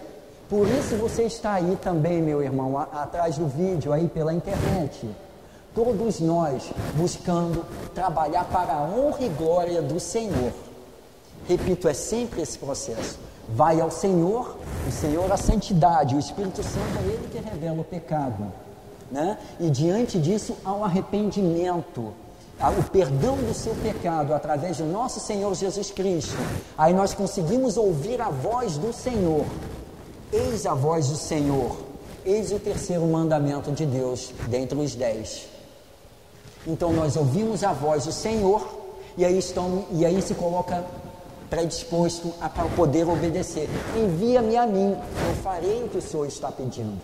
Por 0.49 0.67
isso 0.67 0.97
você 0.97 1.23
está 1.23 1.53
aí 1.53 1.77
também, 1.81 2.21
meu 2.21 2.43
irmão, 2.43 2.77
a, 2.77 2.83
atrás 3.03 3.37
do 3.37 3.47
vídeo, 3.47 3.93
aí 3.93 4.09
pela 4.09 4.33
internet. 4.33 5.09
Todos 5.73 6.19
nós 6.19 6.69
buscando 6.95 7.65
trabalhar 7.93 8.43
para 8.43 8.73
a 8.73 8.83
honra 8.83 9.21
e 9.21 9.29
glória 9.29 9.81
do 9.81 10.01
Senhor. 10.01 10.51
Repito, 11.47 11.87
é 11.87 11.93
sempre 11.93 12.41
esse 12.41 12.59
processo 12.59 13.17
vai 13.49 13.79
ao 13.79 13.91
Senhor, 13.91 14.57
o 14.87 14.91
Senhor 14.91 15.31
a 15.31 15.37
santidade, 15.37 16.15
o 16.15 16.19
Espírito 16.19 16.63
Santo 16.63 16.97
é 16.99 17.07
ele 17.07 17.29
que 17.31 17.37
revela 17.37 17.81
o 17.81 17.83
pecado, 17.83 18.51
né? 19.11 19.37
E 19.59 19.69
diante 19.69 20.19
disso 20.19 20.55
há 20.63 20.73
um 20.73 20.83
arrependimento, 20.83 22.13
o 22.59 22.83
perdão 22.89 23.35
do 23.37 23.53
seu 23.53 23.75
pecado 23.75 24.33
através 24.33 24.77
do 24.77 24.85
nosso 24.85 25.19
Senhor 25.19 25.53
Jesus 25.53 25.91
Cristo. 25.91 26.37
Aí 26.77 26.93
nós 26.93 27.13
conseguimos 27.13 27.77
ouvir 27.77 28.21
a 28.21 28.29
voz 28.29 28.77
do 28.77 28.93
Senhor. 28.93 29.45
Eis 30.31 30.65
a 30.65 30.73
voz 30.73 31.09
do 31.09 31.17
Senhor. 31.17 31.77
Eis 32.25 32.51
o 32.51 32.59
terceiro 32.59 33.05
mandamento 33.05 33.71
de 33.71 33.85
Deus 33.85 34.33
dentre 34.47 34.77
os 34.79 34.95
dez. 34.95 35.47
Então 36.65 36.91
nós 36.93 37.15
ouvimos 37.15 37.63
a 37.63 37.73
voz 37.73 38.05
do 38.05 38.11
Senhor 38.11 38.85
e 39.17 39.23
aí, 39.23 39.37
estão, 39.37 39.85
e 39.91 40.05
aí 40.05 40.21
se 40.21 40.33
coloca 40.33 40.83
predisposto 41.49 42.33
a 42.41 42.49
poder 42.49 43.07
obedecer. 43.07 43.69
Envia-me 43.95 44.57
a 44.57 44.65
mim, 44.65 44.91
eu 44.91 45.35
farei 45.43 45.83
o 45.83 45.89
que 45.89 45.97
o 45.97 46.01
Senhor 46.01 46.25
está 46.25 46.51
pedindo. 46.51 46.99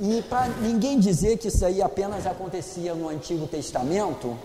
E 0.00 0.22
para 0.22 0.48
ninguém 0.60 0.98
dizer 0.98 1.38
que 1.38 1.48
isso 1.48 1.64
aí 1.64 1.80
apenas 1.80 2.26
acontecia 2.26 2.94
no 2.94 3.08
Antigo 3.08 3.46
Testamento, 3.46 4.36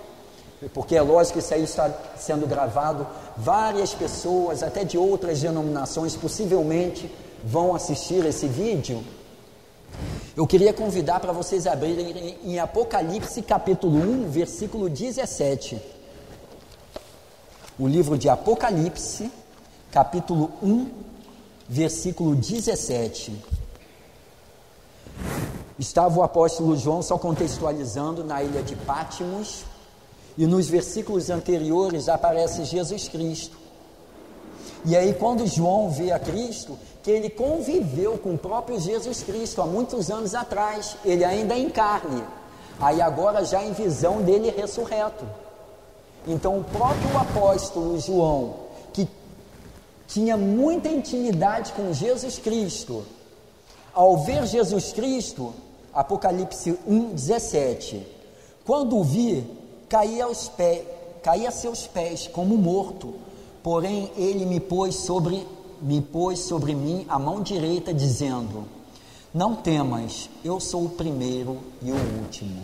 porque 0.73 0.95
é 0.95 1.01
lógico 1.01 1.39
que 1.39 1.43
isso 1.43 1.53
aí 1.53 1.63
está 1.63 1.91
sendo 2.17 2.45
gravado, 2.45 3.07
várias 3.35 3.93
pessoas, 3.93 4.61
até 4.61 4.83
de 4.83 4.97
outras 4.97 5.41
denominações, 5.41 6.15
possivelmente 6.15 7.09
vão 7.43 7.73
assistir 7.73 8.23
esse 8.25 8.47
vídeo. 8.47 9.03
Eu 10.35 10.45
queria 10.45 10.71
convidar 10.71 11.19
para 11.19 11.33
vocês 11.33 11.65
abrirem 11.65 12.37
em 12.43 12.59
Apocalipse 12.59 13.41
capítulo 13.41 13.97
1, 13.97 14.29
versículo 14.29 14.87
17 14.87 15.98
o 17.79 17.87
livro 17.87 18.17
de 18.17 18.27
Apocalipse, 18.27 19.31
capítulo 19.89 20.51
1, 20.61 20.91
versículo 21.69 22.35
17. 22.35 23.33
Estava 25.79 26.19
o 26.19 26.23
apóstolo 26.23 26.75
João, 26.75 27.01
só 27.01 27.17
contextualizando, 27.17 28.21
na 28.21 28.43
ilha 28.43 28.61
de 28.61 28.75
Pátimos, 28.75 29.63
e 30.37 30.45
nos 30.45 30.67
versículos 30.67 31.29
anteriores 31.29 32.09
aparece 32.09 32.65
Jesus 32.65 33.07
Cristo. 33.07 33.57
E 34.83 34.93
aí, 34.93 35.13
quando 35.13 35.47
João 35.47 35.89
vê 35.89 36.11
a 36.11 36.19
Cristo, 36.19 36.77
que 37.01 37.09
ele 37.09 37.29
conviveu 37.29 38.17
com 38.17 38.33
o 38.33 38.37
próprio 38.37 38.77
Jesus 38.77 39.23
Cristo 39.23 39.61
há 39.61 39.65
muitos 39.65 40.11
anos 40.11 40.35
atrás, 40.35 40.97
ele 41.05 41.23
ainda 41.23 41.53
é 41.53 41.59
em 41.59 41.69
carne, 41.69 42.25
aí 42.77 43.01
agora 43.01 43.45
já 43.45 43.63
em 43.63 43.71
visão 43.71 44.21
dele 44.21 44.49
ressurreto. 44.49 45.25
Então, 46.27 46.59
o 46.59 46.63
próprio 46.63 47.17
apóstolo 47.17 47.99
João, 47.99 48.55
que 48.93 49.07
tinha 50.07 50.35
muita 50.35 50.89
intimidade 50.89 51.71
com 51.73 51.93
Jesus 51.93 52.37
Cristo, 52.37 53.05
ao 53.93 54.17
ver 54.17 54.45
Jesus 54.45 54.91
Cristo, 54.93 55.53
Apocalipse 55.93 56.77
1:17, 56.87 58.05
quando 58.65 58.97
o 58.97 59.03
vi, 59.03 59.43
caía 59.87 60.25
aos 60.25 60.47
pés, 60.49 60.83
caía 61.23 61.49
a 61.49 61.51
seus 61.51 61.87
pés 61.87 62.27
como 62.27 62.57
morto. 62.57 63.15
Porém, 63.63 64.11
ele 64.15 64.45
me 64.45 64.59
pôs 64.59 64.95
sobre 64.95 65.45
me 65.81 66.01
pôs 66.01 66.39
sobre 66.39 66.75
mim 66.75 67.05
a 67.07 67.17
mão 67.17 67.41
direita, 67.41 67.93
dizendo: 67.93 68.65
Não 69.33 69.55
temas, 69.55 70.29
eu 70.43 70.59
sou 70.59 70.85
o 70.85 70.89
primeiro 70.89 71.57
e 71.81 71.91
o 71.91 72.21
último. 72.21 72.61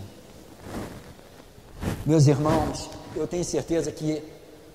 Meus 2.06 2.28
irmãos, 2.28 2.90
eu 3.16 3.28
tenho 3.28 3.44
certeza 3.44 3.92
que 3.92 4.22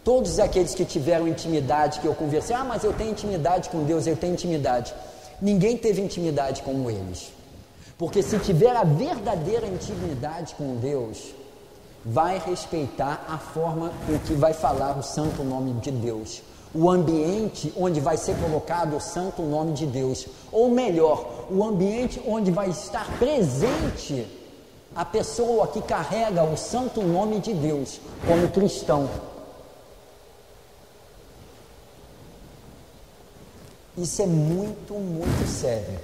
todos 0.05 0.39
aqueles 0.39 0.75
que 0.75 0.85
tiveram 0.85 1.29
intimidade, 1.29 2.01
que 2.01 2.07
eu 2.07 2.15
conversei, 2.15 2.55
ah, 2.57 2.65
mas 2.65 2.85
eu 2.85 2.93
tenho 2.93 3.11
intimidade 3.11 3.69
com 3.69 3.85
Deus, 3.85 4.07
eu 4.07 4.17
tenho 4.17 4.33
intimidade. 4.33 4.95
Ninguém 5.41 5.77
teve 5.77 6.01
intimidade 6.01 6.63
como 6.63 6.91
eles. 6.91 7.33
Porque 7.99 8.23
se 8.23 8.39
tiver 8.39 8.75
a 8.75 8.85
verdadeira 8.85 9.67
intimidade 9.67 10.55
com 10.55 10.77
Deus, 10.77 11.35
vai 12.05 12.39
respeitar 12.39 13.25
a 13.29 13.37
forma 13.37 13.93
com 14.07 14.19
que 14.21 14.33
vai 14.33 14.55
falar 14.55 14.99
o 14.99 15.03
santo 15.03 15.45
nome 15.45 15.75
de 15.81 15.91
Deus, 15.91 16.43
o 16.75 16.89
ambiente 16.89 17.73
onde 17.77 18.01
vai 18.01 18.17
ser 18.17 18.37
colocado 18.37 18.97
o 18.97 19.01
santo 19.01 19.43
nome 19.43 19.73
de 19.75 19.87
Deus, 19.87 20.27
ou 20.51 20.71
melhor, 20.71 21.47
o 21.51 21.63
ambiente 21.63 22.21
onde 22.27 22.51
vai 22.51 22.71
estar 22.71 23.07
presente 23.19 24.27
a 24.95 25.05
pessoa 25.05 25.69
que 25.69 25.81
carrega 25.81 26.43
o 26.43 26.57
santo 26.57 27.03
nome 27.03 27.39
de 27.39 27.55
Deus 27.55 28.01
como 28.27 28.49
cristão. 28.49 29.09
Isso 33.97 34.23
é 34.23 34.27
muito, 34.27 34.95
muito 34.95 35.49
sério. 35.49 36.01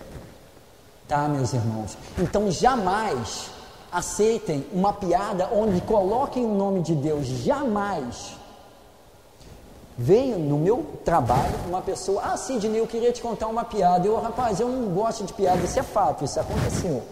Tá, 1.08 1.28
meus 1.28 1.52
irmãos? 1.52 1.96
Então 2.18 2.50
jamais 2.50 3.50
aceitem 3.90 4.66
uma 4.72 4.92
piada 4.92 5.48
onde 5.52 5.80
coloquem 5.80 6.44
o 6.44 6.54
nome 6.54 6.82
de 6.82 6.94
Deus. 6.94 7.26
Jamais. 7.26 8.34
Veio 9.98 10.38
no 10.38 10.58
meu 10.58 10.84
trabalho 11.04 11.54
uma 11.66 11.80
pessoa, 11.80 12.20
ah, 12.22 12.36
Sidney, 12.36 12.80
eu 12.80 12.86
queria 12.86 13.12
te 13.12 13.22
contar 13.22 13.46
uma 13.46 13.64
piada. 13.64 14.06
Eu, 14.06 14.20
rapaz, 14.20 14.60
eu 14.60 14.68
não 14.68 14.90
gosto 14.90 15.24
de 15.24 15.32
piada, 15.32 15.64
isso 15.64 15.78
é 15.78 15.82
fato, 15.82 16.24
isso 16.24 16.38
aconteceu. 16.38 17.02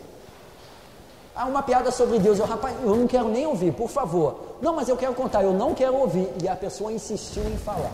Ah, 1.34 1.46
uma 1.46 1.62
piada 1.62 1.90
sobre 1.90 2.18
Deus. 2.18 2.38
Eu, 2.38 2.46
rapaz, 2.46 2.76
eu 2.82 2.94
não 2.94 3.06
quero 3.06 3.28
nem 3.28 3.46
ouvir, 3.46 3.72
por 3.72 3.88
favor. 3.88 4.38
Não, 4.62 4.74
mas 4.74 4.88
eu 4.88 4.96
quero 4.96 5.14
contar, 5.14 5.42
eu 5.42 5.52
não 5.52 5.74
quero 5.74 5.96
ouvir. 5.96 6.30
E 6.42 6.48
a 6.48 6.54
pessoa 6.54 6.92
insistiu 6.92 7.42
em 7.44 7.56
falar. 7.56 7.92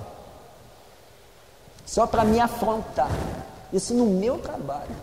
Só 1.87 2.07
para 2.07 2.23
me 2.23 2.39
afrontar. 2.39 3.11
Isso 3.73 3.95
no 3.95 4.05
meu 4.05 4.39
trabalho. 4.39 4.95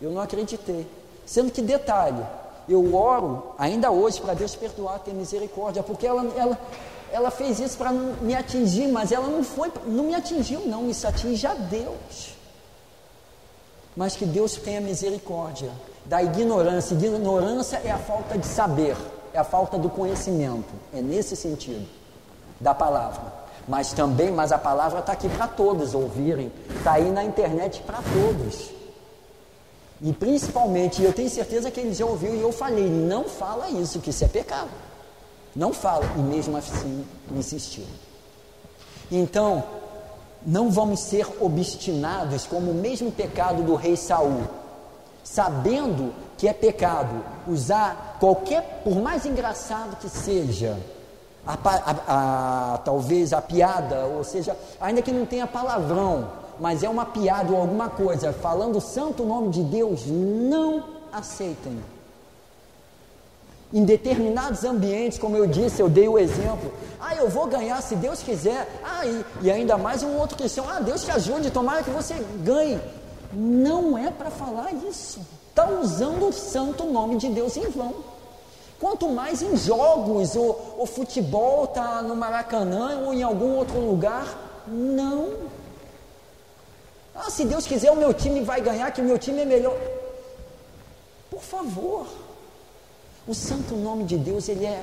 Eu 0.00 0.10
não 0.10 0.20
acreditei. 0.22 0.86
Sendo 1.26 1.52
que, 1.52 1.60
detalhe, 1.60 2.24
eu 2.66 2.94
oro 2.94 3.54
ainda 3.58 3.90
hoje 3.90 4.20
para 4.20 4.32
Deus 4.32 4.56
perdoar, 4.56 5.00
ter 5.00 5.12
misericórdia, 5.12 5.82
porque 5.82 6.06
ela, 6.06 6.24
ela, 6.36 6.58
ela 7.12 7.30
fez 7.30 7.60
isso 7.60 7.76
para 7.76 7.92
me 7.92 8.34
atingir, 8.34 8.88
mas 8.88 9.12
ela 9.12 9.28
não 9.28 9.44
foi, 9.44 9.70
não 9.84 10.04
me 10.04 10.14
atingiu, 10.14 10.60
não, 10.66 10.88
isso 10.88 11.06
atinge 11.06 11.46
a 11.46 11.52
Deus. 11.54 12.34
Mas 13.94 14.16
que 14.16 14.24
Deus 14.24 14.54
tenha 14.54 14.80
misericórdia 14.80 15.70
da 16.10 16.20
ignorância. 16.20 16.92
Ignorância 16.92 17.80
é 17.84 17.92
a 17.92 17.96
falta 17.96 18.36
de 18.36 18.44
saber, 18.44 18.96
é 19.32 19.38
a 19.38 19.44
falta 19.44 19.78
do 19.78 19.88
conhecimento. 19.88 20.68
É 20.92 21.00
nesse 21.00 21.36
sentido 21.36 21.86
da 22.60 22.74
palavra. 22.74 23.32
Mas 23.68 23.92
também, 23.92 24.32
mas 24.32 24.50
a 24.50 24.58
palavra 24.58 24.98
está 24.98 25.12
aqui 25.12 25.28
para 25.28 25.46
todos 25.46 25.94
ouvirem, 25.94 26.50
está 26.76 26.94
aí 26.94 27.12
na 27.12 27.22
internet 27.22 27.80
para 27.82 27.98
todos. 27.98 28.70
E 30.02 30.12
principalmente, 30.12 31.00
eu 31.00 31.12
tenho 31.12 31.30
certeza 31.30 31.70
que 31.70 31.78
ele 31.78 31.94
já 31.94 32.04
ouviu 32.04 32.34
e 32.34 32.40
eu 32.40 32.50
falei, 32.50 32.88
não 32.88 33.24
fala 33.24 33.70
isso, 33.70 34.00
que 34.00 34.10
isso 34.10 34.24
é 34.24 34.28
pecado. 34.28 34.70
Não 35.54 35.72
fala, 35.72 36.04
e 36.16 36.18
mesmo 36.18 36.56
assim 36.56 37.06
insistiu. 37.30 37.84
Então, 39.12 39.62
não 40.44 40.70
vamos 40.70 41.00
ser 41.00 41.28
obstinados 41.40 42.46
como 42.46 42.72
o 42.72 42.74
mesmo 42.74 43.12
pecado 43.12 43.62
do 43.62 43.76
rei 43.76 43.94
Saul 43.94 44.42
sabendo 45.22 46.12
que 46.36 46.48
é 46.48 46.52
pecado 46.52 47.22
usar 47.46 48.16
qualquer, 48.18 48.82
por 48.84 48.96
mais 48.96 49.26
engraçado 49.26 49.96
que 49.96 50.08
seja, 50.08 50.78
a, 51.46 51.56
a, 51.64 52.74
a, 52.74 52.78
talvez 52.78 53.32
a 53.32 53.40
piada, 53.40 54.06
ou 54.06 54.24
seja, 54.24 54.56
ainda 54.80 55.02
que 55.02 55.12
não 55.12 55.26
tenha 55.26 55.46
palavrão, 55.46 56.28
mas 56.58 56.82
é 56.82 56.88
uma 56.88 57.06
piada 57.06 57.52
ou 57.52 57.60
alguma 57.60 57.88
coisa, 57.88 58.32
falando 58.32 58.76
o 58.76 58.80
santo 58.80 59.24
nome 59.24 59.50
de 59.50 59.62
Deus, 59.62 60.06
não 60.06 60.84
aceitem. 61.12 61.78
Em 63.72 63.84
determinados 63.84 64.64
ambientes, 64.64 65.18
como 65.18 65.36
eu 65.36 65.46
disse, 65.46 65.80
eu 65.80 65.88
dei 65.88 66.08
o 66.08 66.18
exemplo. 66.18 66.72
Ah, 67.00 67.14
eu 67.14 67.28
vou 67.28 67.46
ganhar 67.46 67.80
se 67.80 67.94
Deus 67.94 68.20
quiser. 68.20 68.68
Ah, 68.84 69.06
e, 69.06 69.24
e 69.42 69.50
ainda 69.50 69.78
mais 69.78 70.02
um 70.02 70.16
outro 70.18 70.36
cristão. 70.36 70.66
Ah, 70.68 70.80
Deus 70.80 71.04
te 71.04 71.10
ajude, 71.12 71.52
tomara 71.52 71.82
que 71.82 71.90
você 71.90 72.14
ganhe. 72.42 72.80
Não 73.32 73.96
é 73.96 74.10
para 74.10 74.30
falar 74.30 74.72
isso. 74.72 75.20
Está 75.48 75.68
usando 75.68 76.28
o 76.28 76.32
santo 76.32 76.84
nome 76.84 77.16
de 77.16 77.28
Deus 77.28 77.56
em 77.56 77.68
vão. 77.68 77.94
Quanto 78.80 79.08
mais 79.08 79.42
em 79.42 79.56
jogos, 79.56 80.34
o, 80.34 80.56
o 80.78 80.86
futebol 80.86 81.64
está 81.64 82.02
no 82.02 82.16
Maracanã 82.16 83.02
ou 83.04 83.12
em 83.12 83.22
algum 83.22 83.56
outro 83.56 83.78
lugar, 83.78 84.64
não. 84.66 85.34
Ah, 87.14 87.30
se 87.30 87.44
Deus 87.44 87.66
quiser, 87.66 87.90
o 87.90 87.96
meu 87.96 88.14
time 88.14 88.40
vai 88.40 88.60
ganhar, 88.60 88.90
que 88.90 89.00
o 89.00 89.04
meu 89.04 89.18
time 89.18 89.42
é 89.42 89.44
melhor. 89.44 89.76
Por 91.30 91.42
favor. 91.42 92.06
O 93.28 93.34
santo 93.34 93.76
nome 93.76 94.04
de 94.04 94.16
Deus, 94.16 94.48
ele 94.48 94.64
é. 94.64 94.82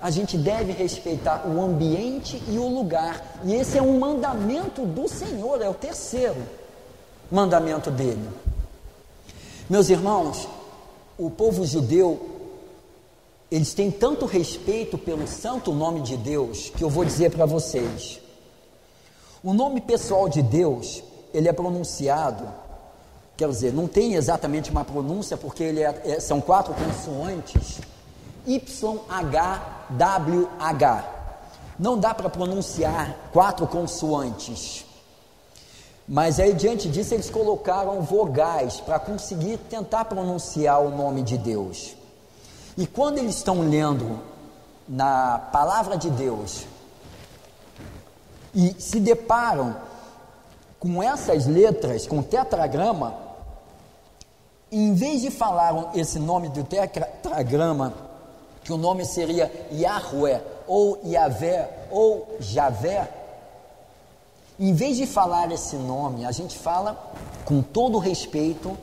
A 0.00 0.10
gente 0.10 0.38
deve 0.38 0.72
respeitar 0.72 1.46
o 1.46 1.60
ambiente 1.60 2.40
e 2.48 2.56
o 2.56 2.68
lugar. 2.68 3.40
E 3.44 3.54
esse 3.54 3.76
é 3.76 3.82
um 3.82 3.98
mandamento 3.98 4.82
do 4.82 5.08
Senhor, 5.08 5.60
é 5.60 5.68
o 5.68 5.74
terceiro 5.74 6.40
mandamento 7.30 7.90
dele. 7.90 8.28
Meus 9.68 9.88
irmãos, 9.88 10.48
o 11.18 11.30
povo 11.30 11.64
judeu, 11.64 12.30
eles 13.50 13.72
têm 13.72 13.90
tanto 13.90 14.26
respeito 14.26 14.98
pelo 14.98 15.26
santo 15.26 15.72
nome 15.72 16.00
de 16.02 16.16
Deus, 16.16 16.70
que 16.70 16.82
eu 16.82 16.90
vou 16.90 17.04
dizer 17.04 17.30
para 17.30 17.46
vocês. 17.46 18.20
O 19.42 19.52
nome 19.52 19.80
pessoal 19.80 20.28
de 20.28 20.42
Deus, 20.42 21.02
ele 21.32 21.48
é 21.48 21.52
pronunciado, 21.52 22.48
quer 23.36 23.48
dizer, 23.48 23.72
não 23.72 23.86
tem 23.86 24.14
exatamente 24.14 24.70
uma 24.70 24.84
pronúncia, 24.84 25.36
porque 25.36 25.62
ele 25.62 25.82
é, 25.82 26.02
é, 26.04 26.20
são 26.20 26.40
quatro 26.40 26.74
consoantes, 26.74 27.80
YHWH. 28.46 28.64
Não 31.78 31.98
dá 31.98 32.14
para 32.14 32.28
pronunciar 32.28 33.30
quatro 33.32 33.66
consoantes. 33.66 34.84
Mas 36.06 36.38
aí, 36.38 36.52
diante 36.52 36.88
disso, 36.88 37.14
eles 37.14 37.30
colocaram 37.30 38.02
vogais 38.02 38.80
para 38.80 38.98
conseguir 38.98 39.56
tentar 39.56 40.04
pronunciar 40.04 40.82
o 40.82 40.90
nome 40.90 41.22
de 41.22 41.38
Deus. 41.38 41.96
E 42.76 42.86
quando 42.86 43.18
eles 43.18 43.36
estão 43.36 43.62
lendo 43.62 44.20
na 44.86 45.38
palavra 45.38 45.96
de 45.96 46.10
Deus 46.10 46.66
e 48.54 48.74
se 48.78 49.00
deparam 49.00 49.74
com 50.78 51.02
essas 51.02 51.46
letras, 51.46 52.06
com 52.06 52.22
tetragrama, 52.22 53.14
em 54.70 54.92
vez 54.92 55.22
de 55.22 55.30
falar 55.30 55.92
esse 55.94 56.18
nome 56.18 56.50
do 56.50 56.64
tetragrama, 56.64 57.94
que 58.62 58.72
o 58.72 58.76
nome 58.76 59.06
seria 59.06 59.50
Yahweh, 59.72 60.42
ou 60.66 61.00
Yahvé, 61.04 61.86
ou 61.90 62.36
Javé, 62.40 63.08
em 64.58 64.72
vez 64.72 64.96
de 64.96 65.06
falar 65.06 65.50
esse 65.50 65.76
nome, 65.76 66.24
a 66.24 66.32
gente 66.32 66.56
fala 66.56 67.12
com 67.44 67.60
todo 67.60 67.98
respeito, 67.98 68.76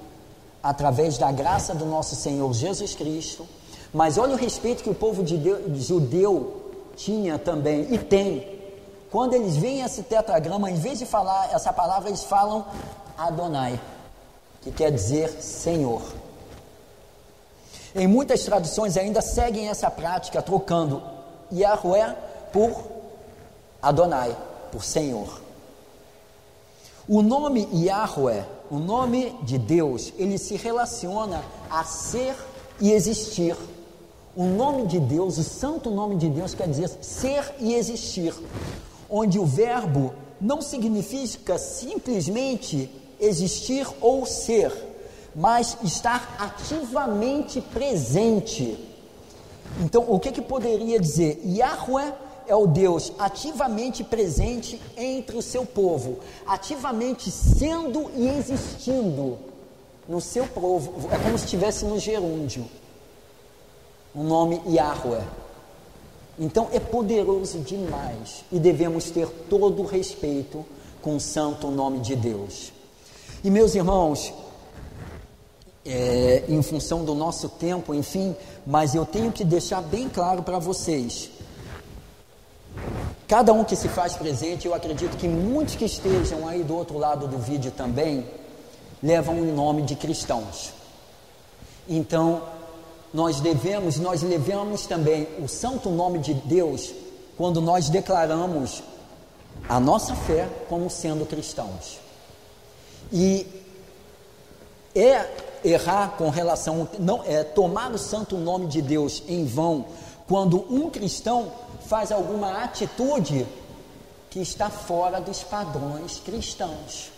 através 0.62 1.18
da 1.18 1.32
graça 1.32 1.74
do 1.74 1.86
nosso 1.86 2.16
Senhor 2.16 2.54
Jesus 2.54 2.94
Cristo. 2.94 3.48
Mas 3.94 4.18
olha 4.18 4.34
o 4.34 4.38
respeito 4.38 4.84
que 4.84 4.90
o 4.90 4.96
povo 4.96 5.24
de 5.24 5.38
Deus, 5.38 5.86
judeu 5.86 6.62
tinha 6.96 7.40
também 7.40 7.88
e 7.94 7.98
tem. 7.98 8.60
Quando 9.10 9.34
eles 9.34 9.58
veem 9.58 9.82
esse 9.82 10.04
tetragrama, 10.04 10.70
em 10.70 10.76
vez 10.76 11.00
de 11.00 11.06
falar 11.06 11.54
essa 11.54 11.74
palavra, 11.74 12.10
eles 12.10 12.24
falam 12.24 12.66
Adonai, 13.18 13.80
que 14.62 14.72
quer 14.72 14.92
dizer 14.92 15.30
Senhor. 15.42 16.02
Em 17.94 18.08
muitas 18.08 18.44
traduções 18.44 18.96
ainda 18.96 19.22
seguem 19.22 19.68
essa 19.68 19.92
prática, 19.92 20.42
trocando 20.42 21.02
Yahweh 21.52 22.16
por 22.54 22.72
Adonai, 23.82 24.36
por 24.72 24.84
Senhor. 24.84 25.42
O 27.14 27.22
nome 27.22 27.68
Yahweh, 27.74 28.46
o 28.70 28.80
nome 28.80 29.36
de 29.44 29.58
Deus, 29.58 30.14
ele 30.18 30.38
se 30.38 30.56
relaciona 30.56 31.44
a 31.70 31.84
ser 31.84 32.34
e 32.80 32.94
existir. 32.94 33.54
O 34.34 34.46
nome 34.46 34.88
de 34.88 34.98
Deus, 34.98 35.38
o 35.38 35.44
santo 35.44 35.90
nome 35.90 36.16
de 36.16 36.30
Deus, 36.30 36.54
quer 36.54 36.70
dizer 36.70 36.90
ser 37.02 37.54
e 37.60 37.74
existir, 37.74 38.34
onde 39.10 39.38
o 39.38 39.46
verbo 39.46 40.14
não 40.40 40.62
significa 40.62 41.58
simplesmente 41.58 42.90
existir 43.20 43.86
ou 44.00 44.26
ser, 44.26 44.72
mas 45.36 45.78
estar 45.84 46.34
ativamente 46.40 47.60
presente. 47.60 48.80
Então, 49.82 50.06
o 50.08 50.18
que, 50.18 50.32
que 50.32 50.42
poderia 50.42 50.98
dizer? 50.98 51.42
Yahweh 51.44 52.14
é 52.52 52.56
o 52.56 52.68
Deus 52.68 53.14
ativamente 53.18 54.04
presente 54.04 54.82
entre 54.98 55.38
o 55.38 55.42
seu 55.42 55.66
povo, 55.66 56.20
ativamente 56.46 57.32
sendo 57.32 58.12
e 58.14 58.28
existindo 58.28 59.38
no 60.06 60.20
seu 60.20 60.46
povo. 60.46 61.10
É 61.10 61.18
como 61.18 61.38
se 61.38 61.46
estivesse 61.46 61.86
no 61.86 61.98
gerúndio 61.98 62.68
o 64.14 64.22
nome 64.22 64.62
Yahweh. 64.68 65.24
Então 66.38 66.68
é 66.74 66.80
poderoso 66.80 67.60
demais 67.60 68.44
e 68.52 68.60
devemos 68.60 69.10
ter 69.10 69.30
todo 69.50 69.82
o 69.82 69.86
respeito 69.86 70.66
com 71.02 71.16
o 71.16 71.22
santo 71.22 71.72
nome 71.72 72.00
de 72.00 72.18
Deus. 72.18 72.74
E 73.46 73.50
meus 73.50 73.76
irmãos, 73.76 74.34
é, 75.86 76.44
em 76.50 76.62
função 76.62 77.06
do 77.06 77.16
nosso 77.16 77.48
tempo, 77.48 77.94
enfim, 77.94 78.36
mas 78.68 78.94
eu 78.94 79.06
tenho 79.06 79.32
que 79.32 79.46
deixar 79.46 79.82
bem 79.82 80.10
claro 80.10 80.44
para 80.44 80.60
vocês. 80.60 81.32
Cada 83.28 83.54
um 83.54 83.64
que 83.64 83.76
se 83.76 83.88
faz 83.88 84.14
presente, 84.14 84.68
eu 84.68 84.74
acredito 84.74 85.18
que 85.18 85.28
muitos 85.28 85.76
que 85.76 85.86
estejam 85.86 86.48
aí 86.48 86.64
do 86.64 86.76
outro 86.76 86.98
lado 86.98 87.28
do 87.28 87.38
vídeo 87.38 87.72
também 87.72 88.26
levam 89.02 89.40
o 89.40 89.56
nome 89.56 89.84
de 89.84 89.96
cristãos. 89.96 90.74
Então, 91.88 92.42
nós 93.14 93.40
devemos, 93.40 93.98
nós 93.98 94.22
levamos 94.22 94.86
também 94.86 95.28
o 95.40 95.48
santo 95.48 95.90
nome 95.90 96.20
de 96.20 96.34
Deus 96.34 96.94
quando 97.38 97.62
nós 97.62 97.90
declaramos 97.90 98.84
a 99.68 99.80
nossa 99.80 100.16
fé 100.16 100.48
como 100.70 100.90
sendo 100.90 101.26
cristãos. 101.26 102.00
E 103.12 103.48
é 104.96 105.26
errar 105.64 106.16
com 106.18 106.30
relação 106.30 106.88
não 107.00 107.24
é 107.24 107.44
tomar 107.44 107.92
o 107.92 107.98
santo 107.98 108.38
nome 108.38 108.68
de 108.68 108.82
Deus 108.82 109.24
em 109.28 109.46
vão 109.46 109.86
quando 110.32 110.66
um 110.74 110.90
cristão 110.90 111.52
faz 111.88 112.10
alguma 112.10 112.64
atitude 112.64 113.46
que 114.30 114.40
está 114.40 114.70
fora 114.70 115.20
dos 115.20 115.44
padrões 115.44 116.22
cristãos. 116.24 117.12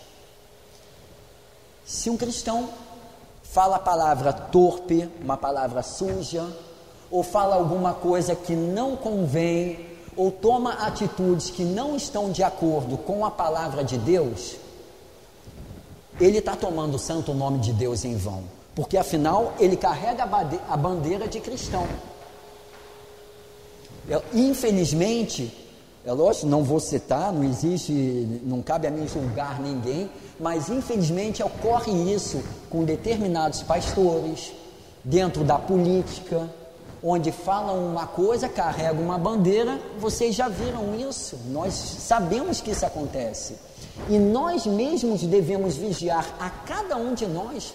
Se 1.86 2.10
um 2.10 2.18
cristão 2.18 2.68
fala 3.44 3.76
a 3.76 3.80
palavra 3.80 4.34
torpe, 4.34 5.08
uma 5.22 5.38
palavra 5.38 5.84
suja, 5.84 6.44
ou 7.12 7.22
fala 7.22 7.54
alguma 7.54 7.94
coisa 7.94 8.36
que 8.36 8.56
não 8.56 8.96
convém, 8.96 9.92
ou 10.18 10.32
toma 10.32 10.74
atitudes 10.88 11.52
que 11.52 11.64
não 11.64 11.96
estão 11.96 12.32
de 12.32 12.42
acordo 12.42 12.98
com 12.98 13.24
a 13.24 13.30
palavra 13.30 13.84
de 13.84 13.96
Deus, 13.96 14.56
ele 16.20 16.40
está 16.40 16.56
tomando 16.56 16.96
o 16.96 17.00
santo 17.00 17.32
nome 17.32 17.60
de 17.60 17.74
Deus 17.74 18.06
em 18.06 18.18
vão, 18.18 18.44
porque 18.74 18.98
afinal 18.98 19.54
ele 19.60 19.78
carrega 19.78 20.28
a 20.68 20.76
bandeira 20.76 21.28
de 21.28 21.40
cristão. 21.40 21.88
Infelizmente, 24.34 25.54
é 26.06 26.12
lógico, 26.12 26.48
não 26.48 26.64
vou 26.64 26.80
citar, 26.80 27.32
não 27.32 27.44
existe, 27.44 27.92
não 28.44 28.62
cabe 28.62 28.88
a 28.88 28.92
mim 28.92 29.08
julgar 29.08 29.62
ninguém, 29.62 30.10
mas 30.40 30.68
infelizmente 30.68 31.42
ocorre 31.42 31.92
isso 32.14 32.44
com 32.70 32.84
determinados 32.84 33.64
pastores, 33.64 34.52
dentro 35.04 35.44
da 35.44 35.58
política, 35.58 36.50
onde 37.02 37.32
falam 37.32 37.86
uma 37.86 38.08
coisa, 38.08 38.50
carregam 38.50 39.04
uma 39.04 39.18
bandeira, 39.18 39.80
vocês 40.00 40.36
já 40.36 40.48
viram 40.48 40.96
isso, 40.96 41.38
nós 41.50 41.74
sabemos 41.74 42.62
que 42.62 42.72
isso 42.72 42.86
acontece. 42.86 43.56
E 44.10 44.18
nós 44.18 44.66
mesmos 44.66 45.22
devemos 45.22 45.76
vigiar 45.76 46.36
a 46.40 46.50
cada 46.50 46.98
um 46.98 47.14
de 47.14 47.28
nós 47.28 47.74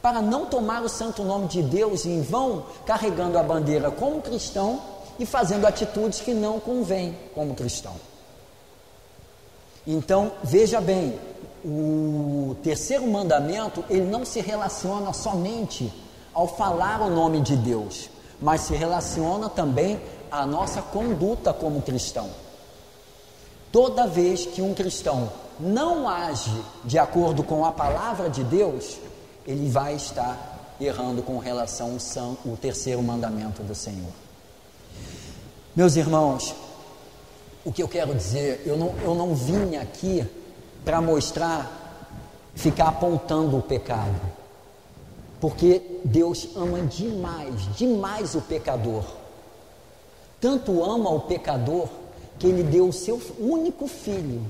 para 0.00 0.22
não 0.22 0.46
tomar 0.46 0.82
o 0.82 0.88
santo 0.88 1.22
nome 1.24 1.48
de 1.48 1.62
Deus 1.62 2.06
em 2.06 2.22
vão, 2.22 2.64
carregando 2.86 3.36
a 3.36 3.42
bandeira 3.42 3.90
como 3.90 4.22
cristão 4.22 4.80
e 5.18 5.26
fazendo 5.26 5.66
atitudes 5.66 6.20
que 6.20 6.32
não 6.32 6.60
convêm 6.60 7.16
como 7.34 7.54
cristão. 7.54 7.94
Então, 9.86 10.32
veja 10.44 10.80
bem, 10.80 11.18
o 11.64 12.56
terceiro 12.62 13.06
mandamento, 13.06 13.84
ele 13.88 14.04
não 14.04 14.24
se 14.24 14.40
relaciona 14.40 15.12
somente 15.12 15.92
ao 16.32 16.46
falar 16.46 17.00
o 17.00 17.10
nome 17.10 17.40
de 17.40 17.56
Deus, 17.56 18.10
mas 18.40 18.62
se 18.62 18.74
relaciona 18.74 19.48
também 19.48 20.00
à 20.30 20.46
nossa 20.46 20.82
conduta 20.82 21.52
como 21.52 21.82
cristão. 21.82 22.28
Toda 23.72 24.06
vez 24.06 24.46
que 24.46 24.62
um 24.62 24.74
cristão 24.74 25.30
não 25.58 26.08
age 26.08 26.62
de 26.84 26.98
acordo 26.98 27.42
com 27.42 27.64
a 27.64 27.72
palavra 27.72 28.30
de 28.30 28.44
Deus, 28.44 28.98
ele 29.46 29.68
vai 29.68 29.94
estar 29.94 30.76
errando 30.80 31.22
com 31.22 31.38
relação 31.38 31.96
ao 32.46 32.56
terceiro 32.56 33.02
mandamento 33.02 33.62
do 33.62 33.74
Senhor. 33.74 34.27
Meus 35.78 35.94
irmãos, 35.94 36.56
o 37.64 37.70
que 37.70 37.80
eu 37.80 37.86
quero 37.86 38.12
dizer, 38.12 38.64
eu 38.66 38.76
não, 38.76 38.92
eu 39.00 39.14
não 39.14 39.32
vim 39.32 39.76
aqui 39.76 40.26
para 40.84 41.00
mostrar, 41.00 42.10
ficar 42.52 42.88
apontando 42.88 43.56
o 43.56 43.62
pecado, 43.62 44.20
porque 45.40 46.00
Deus 46.04 46.48
ama 46.56 46.80
demais, 46.80 47.76
demais 47.76 48.34
o 48.34 48.40
pecador. 48.40 49.04
Tanto 50.40 50.82
ama 50.82 51.10
o 51.10 51.20
pecador 51.20 51.86
que 52.40 52.48
ele 52.48 52.64
deu 52.64 52.88
o 52.88 52.92
seu 52.92 53.22
único 53.38 53.86
filho. 53.86 54.44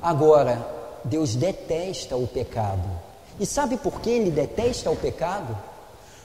Agora, 0.00 0.64
Deus 1.02 1.34
detesta 1.34 2.14
o 2.14 2.28
pecado. 2.28 2.88
E 3.40 3.44
sabe 3.44 3.76
por 3.76 4.00
que 4.00 4.10
ele 4.10 4.30
detesta 4.30 4.92
o 4.92 4.96
pecado? 4.96 5.58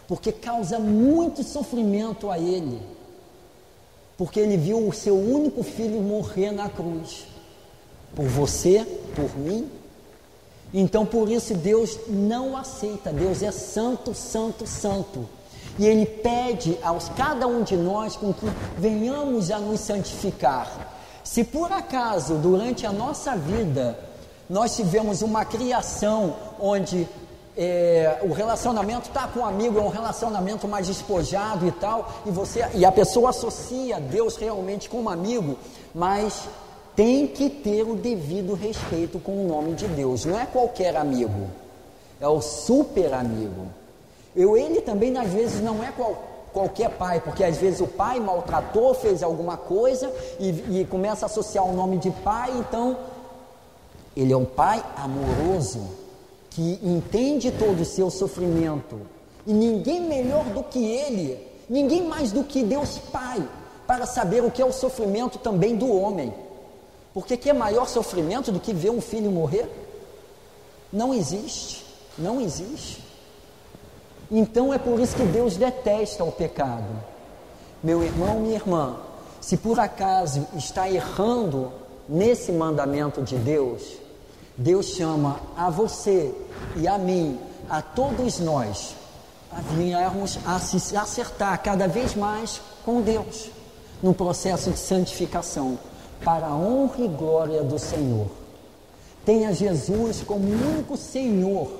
Porque 0.07 0.31
causa 0.31 0.77
muito 0.77 1.41
sofrimento 1.41 2.29
a 2.29 2.37
ele 2.37 2.98
porque 4.19 4.37
ele 4.37 4.57
viu 4.57 4.85
o 4.85 4.91
seu 4.91 5.15
único 5.15 5.63
filho 5.63 6.01
morrer 6.01 6.51
na 6.51 6.67
cruz. 6.67 7.25
Por 8.13 8.27
você, 8.27 8.85
por 9.15 9.33
mim. 9.37 9.71
Então, 10.73 11.05
por 11.05 11.31
isso, 11.31 11.53
Deus 11.53 11.97
não 12.09 12.57
aceita. 12.57 13.13
Deus 13.13 13.41
é 13.41 13.49
santo, 13.49 14.13
santo, 14.13 14.67
santo. 14.67 15.25
E 15.79 15.85
Ele 15.85 16.05
pede 16.05 16.77
a 16.83 16.93
cada 17.15 17.47
um 17.47 17.63
de 17.63 17.77
nós 17.77 18.17
com 18.17 18.33
que 18.33 18.45
venhamos 18.77 19.51
a 19.51 19.57
nos 19.57 19.79
santificar. 19.79 20.97
Se 21.23 21.45
por 21.45 21.71
acaso, 21.71 22.35
durante 22.35 22.85
a 22.85 22.91
nossa 22.91 23.37
vida, 23.37 23.97
nós 24.49 24.75
tivemos 24.75 25.21
uma 25.21 25.45
criação 25.45 26.35
onde 26.59 27.07
é, 27.61 28.19
o 28.21 28.31
relacionamento 28.31 29.09
está 29.09 29.27
com 29.27 29.41
um 29.41 29.45
amigo, 29.45 29.77
é 29.77 29.81
um 29.81 29.89
relacionamento 29.89 30.65
mais 30.65 30.87
despojado 30.87 31.67
e 31.67 31.71
tal, 31.73 32.09
e 32.25 32.31
você 32.31 32.65
e 32.73 32.85
a 32.85 32.91
pessoa 32.91 33.31
associa 33.31 33.99
Deus 33.99 34.37
realmente 34.37 34.89
com 34.89 35.01
um 35.01 35.09
amigo, 35.09 35.57
mas 35.93 36.47
tem 36.95 37.27
que 37.27 37.49
ter 37.49 37.83
o 37.83 37.97
devido 37.97 38.53
respeito 38.53 39.19
com 39.19 39.43
o 39.43 39.47
nome 39.49 39.73
de 39.73 39.89
Deus. 39.89 40.23
Não 40.23 40.39
é 40.39 40.45
qualquer 40.45 40.95
amigo, 40.95 41.49
é 42.21 42.29
o 42.29 42.39
super 42.39 43.13
amigo. 43.13 43.67
Eu, 44.33 44.55
ele 44.55 44.79
também 44.79 45.17
às 45.17 45.29
vezes 45.29 45.61
não 45.61 45.83
é 45.83 45.91
qual, 45.91 46.15
qualquer 46.53 46.91
pai, 46.91 47.19
porque 47.19 47.43
às 47.43 47.57
vezes 47.57 47.81
o 47.81 47.87
pai 47.87 48.21
maltratou, 48.21 48.93
fez 48.93 49.21
alguma 49.21 49.57
coisa 49.57 50.09
e, 50.39 50.79
e 50.79 50.87
começa 50.89 51.25
a 51.25 51.27
associar 51.27 51.65
o 51.65 51.73
nome 51.73 51.97
de 51.97 52.09
pai, 52.09 52.53
então 52.57 52.95
ele 54.15 54.31
é 54.31 54.37
um 54.37 54.45
pai 54.45 54.81
amoroso 54.95 56.08
que 56.59 56.77
entende 56.83 57.51
todo 57.51 57.83
o 57.83 57.85
seu 57.85 58.09
sofrimento, 58.09 58.99
e 59.47 59.53
ninguém 59.53 60.01
melhor 60.01 60.43
do 60.43 60.61
que 60.61 60.83
ele, 60.83 61.39
ninguém 61.69 62.03
mais 62.03 62.33
do 62.33 62.43
que 62.43 62.63
Deus 62.63 62.97
Pai, 62.97 63.41
para 63.87 64.05
saber 64.05 64.43
o 64.43 64.51
que 64.51 64.61
é 64.61 64.65
o 64.65 64.73
sofrimento 64.73 65.39
também 65.39 65.77
do 65.77 65.89
homem. 65.89 66.33
Porque 67.13 67.37
que 67.37 67.49
é 67.49 67.53
maior 67.53 67.87
sofrimento 67.87 68.51
do 68.51 68.59
que 68.59 68.73
ver 68.73 68.89
um 68.89 68.99
filho 68.99 69.31
morrer? 69.31 69.69
Não 70.91 71.13
existe, 71.13 71.85
não 72.17 72.41
existe. 72.41 73.05
Então 74.29 74.73
é 74.73 74.77
por 74.77 74.99
isso 74.99 75.15
que 75.15 75.23
Deus 75.23 75.55
detesta 75.55 76.25
o 76.25 76.31
pecado. 76.31 76.89
Meu 77.81 78.03
irmão, 78.03 78.41
minha 78.41 78.55
irmã, 78.55 78.97
se 79.39 79.55
por 79.55 79.79
acaso 79.79 80.45
está 80.57 80.89
errando 80.91 81.71
nesse 82.09 82.51
mandamento 82.51 83.21
de 83.21 83.37
Deus, 83.37 84.08
Deus 84.59 84.87
chama 84.87 85.39
a 85.55 85.69
você 85.69 86.35
e 86.75 86.85
a 86.85 86.97
mim, 86.97 87.39
a 87.69 87.81
todos 87.81 88.39
nós, 88.39 88.93
a 89.49 89.61
virmos 89.61 90.37
a 90.45 90.59
se 90.59 90.97
acertar 90.97 91.63
cada 91.63 91.87
vez 91.87 92.13
mais 92.13 92.59
com 92.83 92.99
Deus 92.99 93.49
no 94.03 94.13
processo 94.13 94.69
de 94.71 94.77
santificação, 94.77 95.79
para 96.25 96.47
a 96.47 96.53
honra 96.53 97.05
e 97.05 97.07
glória 97.07 97.63
do 97.63 97.79
Senhor. 97.79 98.27
Tenha 99.25 99.53
Jesus 99.53 100.23
como 100.23 100.43
único 100.45 100.97
Senhor 100.97 101.71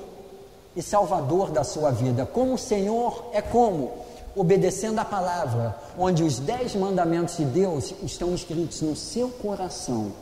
e 0.74 0.80
Salvador 0.80 1.50
da 1.50 1.62
sua 1.62 1.90
vida. 1.90 2.24
Como 2.24 2.56
Senhor 2.56 3.26
é 3.34 3.42
como? 3.42 3.92
Obedecendo 4.34 5.00
a 5.00 5.04
palavra, 5.04 5.78
onde 5.98 6.22
os 6.22 6.38
dez 6.38 6.74
mandamentos 6.74 7.36
de 7.36 7.44
Deus 7.44 7.92
estão 8.02 8.34
escritos 8.34 8.80
no 8.80 8.96
seu 8.96 9.28
coração. 9.28 10.12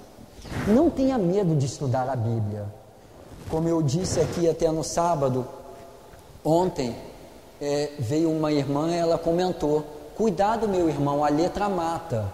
Não 0.66 0.90
tenha 0.90 1.18
medo 1.18 1.54
de 1.56 1.66
estudar 1.66 2.08
a 2.08 2.16
Bíblia. 2.16 2.66
Como 3.48 3.68
eu 3.68 3.82
disse 3.82 4.20
aqui 4.20 4.48
até 4.48 4.70
no 4.70 4.84
sábado, 4.84 5.46
ontem 6.44 6.94
é, 7.60 7.92
veio 7.98 8.30
uma 8.30 8.52
irmã, 8.52 8.94
ela 8.94 9.16
comentou: 9.16 9.84
Cuidado, 10.16 10.68
meu 10.68 10.88
irmão, 10.88 11.24
a 11.24 11.28
letra 11.28 11.68
mata. 11.68 12.32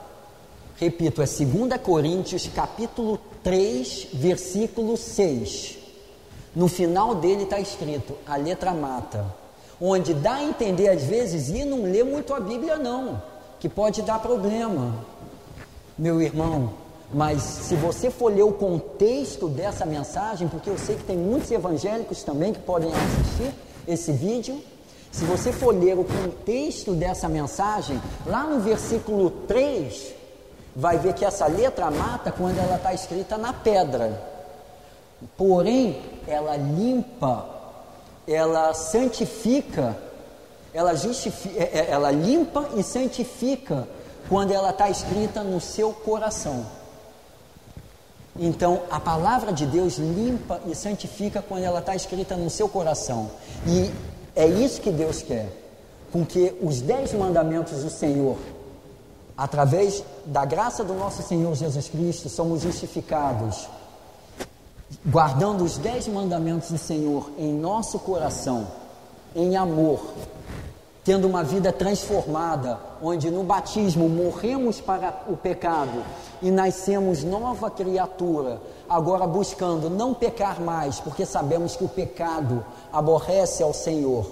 Repito, 0.77 1.22
é 1.22 1.27
2 1.27 1.81
Coríntios 1.83 2.48
capítulo 2.48 3.18
3, 3.42 4.09
versículo 4.14 4.96
6. 4.96 5.79
No 6.55 6.68
final 6.68 7.14
dele 7.14 7.44
está 7.44 7.61
escrito: 7.61 8.14
a 8.27 8.37
letra 8.37 8.72
mata. 8.72 9.24
Onde 9.81 10.14
dá 10.14 10.35
a 10.35 10.42
entender 10.42 10.88
às 10.88 11.03
vezes 11.03 11.48
e 11.48 11.64
não 11.64 11.83
lê 11.83 12.03
muito 12.05 12.33
a 12.33 12.40
Bíblia, 12.40 12.77
não, 12.77 13.20
que 13.59 13.68
pode 13.68 14.03
dar 14.03 14.20
problema. 14.20 14.94
Meu 15.98 16.22
irmão, 16.22 16.72
mas 17.14 17.42
se 17.42 17.77
você 17.77 18.11
for 18.11 18.33
ler 18.33 18.42
o 18.42 18.53
contexto 18.53 19.48
dessa 19.48 19.87
mensagem, 19.87 20.48
porque 20.48 20.68
eu 20.68 20.77
sei 20.77 20.96
que 20.96 21.05
tem 21.05 21.16
muitos 21.16 21.48
evangélicos 21.48 22.24
também 22.24 22.53
que 22.53 22.59
podem 22.59 22.90
assistir 22.92 23.55
esse 23.87 24.11
vídeo, 24.11 24.61
se 25.12 25.24
você 25.24 25.53
for 25.53 25.72
ler 25.72 25.96
o 25.96 26.05
contexto 26.05 26.92
dessa 26.92 27.29
mensagem, 27.29 28.03
lá 28.27 28.42
no 28.42 28.59
versículo 28.59 29.31
3, 29.46 30.12
vai 30.74 30.98
ver 30.98 31.14
que 31.14 31.24
essa 31.24 31.46
letra 31.46 31.88
mata 31.88 32.33
quando 32.33 32.59
ela 32.59 32.74
está 32.74 32.92
escrita 32.92 33.38
na 33.38 33.53
pedra. 33.53 34.20
Porém, 35.37 36.03
ela 36.27 36.57
limpa, 36.57 37.48
ela 38.27 38.74
santifica, 38.74 39.96
ela, 40.72 40.96
justifica, 40.96 41.62
é, 41.62 41.79
é, 41.79 41.90
ela 41.92 42.11
limpa 42.11 42.70
e 42.74 42.83
santifica 42.83 43.87
quando 44.29 44.50
ela 44.50 44.70
está 44.70 44.90
escrita 44.90 45.44
no 45.44 45.61
seu 45.61 45.92
coração. 45.92 46.66
Então, 48.38 48.83
a 48.90 48.99
palavra 48.99 49.53
de 49.53 49.64
Deus 49.64 49.97
limpa 49.97 50.61
e 50.66 50.75
santifica 50.75 51.40
quando 51.40 51.62
ela 51.62 51.79
está 51.79 51.94
escrita 51.94 52.37
no 52.37 52.51
seu 52.51 52.68
coração. 52.68 53.31
E 53.66 53.92
é 54.35 54.47
isso 54.47 54.81
que 54.81 54.90
Deus 54.90 55.23
quer, 55.23 55.49
com 56.12 56.27
que 56.27 56.55
os 56.61 56.81
dez 56.81 57.12
mandamentos 57.12 57.85
do 57.85 57.90
Senhor, 57.90 58.37
através 59.37 60.03
da 60.27 60.44
graça 60.44 60.83
do 60.83 60.94
nosso 60.94 61.23
Senhor 61.23 61.55
Jesus 61.55 61.88
Cristo, 61.88 62.29
somos 62.29 62.62
justificados, 62.62 63.68
guardando 65.07 65.62
os 65.62 65.79
dez 65.79 66.09
mandamentos 66.09 66.70
do 66.70 66.79
Senhor 66.79 67.31
em 67.38 67.53
nosso 67.53 68.01
coração, 68.01 68.66
em 69.35 69.57
amor, 69.57 70.12
tendo 71.05 71.29
uma 71.29 71.45
vida 71.45 71.71
transformada, 71.71 72.79
onde 73.03 73.31
no 73.31 73.45
batismo 73.45 74.09
morremos 74.09 74.81
para 74.81 75.23
o 75.29 75.37
pecado 75.37 76.03
e 76.40 76.51
nascemos 76.51 77.23
nova 77.23 77.71
criatura, 77.71 78.59
agora 78.88 79.27
buscando 79.27 79.90
não 79.90 80.14
pecar 80.14 80.62
mais, 80.62 80.99
porque 81.01 81.27
sabemos 81.27 81.77
que 81.77 81.85
o 81.85 81.88
pecado 81.88 82.64
aborrece 82.90 83.62
ao 83.62 83.75
Senhor. 83.75 84.27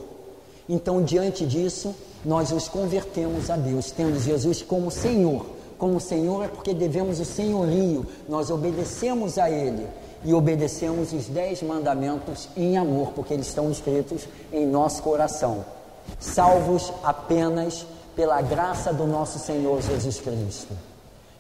Então, 0.66 1.02
diante 1.02 1.44
disso, 1.44 1.94
nós 2.24 2.50
nos 2.50 2.68
convertemos 2.68 3.50
a 3.50 3.56
Deus, 3.56 3.90
tendo 3.90 4.18
Jesus 4.18 4.62
como 4.62 4.90
Senhor. 4.90 5.44
Como 5.76 6.00
Senhor 6.00 6.44
é 6.44 6.48
porque 6.48 6.72
devemos 6.72 7.20
o 7.20 7.24
senhorio, 7.24 8.06
nós 8.28 8.50
obedecemos 8.50 9.36
a 9.36 9.50
Ele 9.50 9.86
e 10.24 10.32
obedecemos 10.32 11.12
os 11.12 11.26
dez 11.26 11.60
mandamentos 11.62 12.48
em 12.56 12.78
amor, 12.78 13.10
porque 13.14 13.34
eles 13.34 13.48
estão 13.48 13.70
escritos 13.70 14.26
em 14.52 14.64
nosso 14.64 15.02
coração 15.02 15.64
salvos 16.18 16.92
apenas 17.02 17.86
pela 18.14 18.40
graça 18.40 18.92
do 18.92 19.06
nosso 19.06 19.38
Senhor 19.38 19.80
Jesus 19.82 20.20
Cristo. 20.20 20.74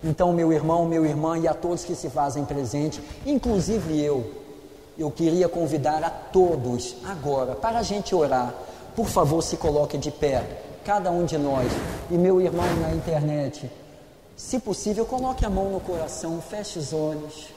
Então, 0.02 0.32
meu 0.32 0.52
irmão, 0.52 0.84
minha 0.84 1.00
irmã 1.00 1.38
e 1.38 1.46
a 1.46 1.54
todos 1.54 1.84
que 1.84 1.94
se 1.94 2.10
fazem 2.10 2.44
presente, 2.44 3.00
inclusive 3.24 4.00
eu, 4.00 4.28
eu 4.98 5.10
queria 5.10 5.48
convidar 5.48 6.02
a 6.02 6.10
todos 6.10 6.96
agora 7.04 7.54
para 7.54 7.78
a 7.78 7.82
gente 7.82 8.14
orar. 8.14 8.52
Por 8.96 9.06
favor, 9.06 9.42
se 9.42 9.56
coloque 9.56 9.96
de 9.96 10.10
pé, 10.10 10.44
cada 10.84 11.10
um 11.10 11.24
de 11.24 11.38
nós, 11.38 11.70
e 12.10 12.14
meu 12.14 12.40
irmão 12.40 12.66
na 12.80 12.92
internet, 12.92 13.70
se 14.36 14.58
possível, 14.58 15.06
coloque 15.06 15.46
a 15.46 15.50
mão 15.50 15.70
no 15.70 15.80
coração, 15.80 16.40
feche 16.40 16.78
os 16.78 16.92
olhos, 16.92 17.48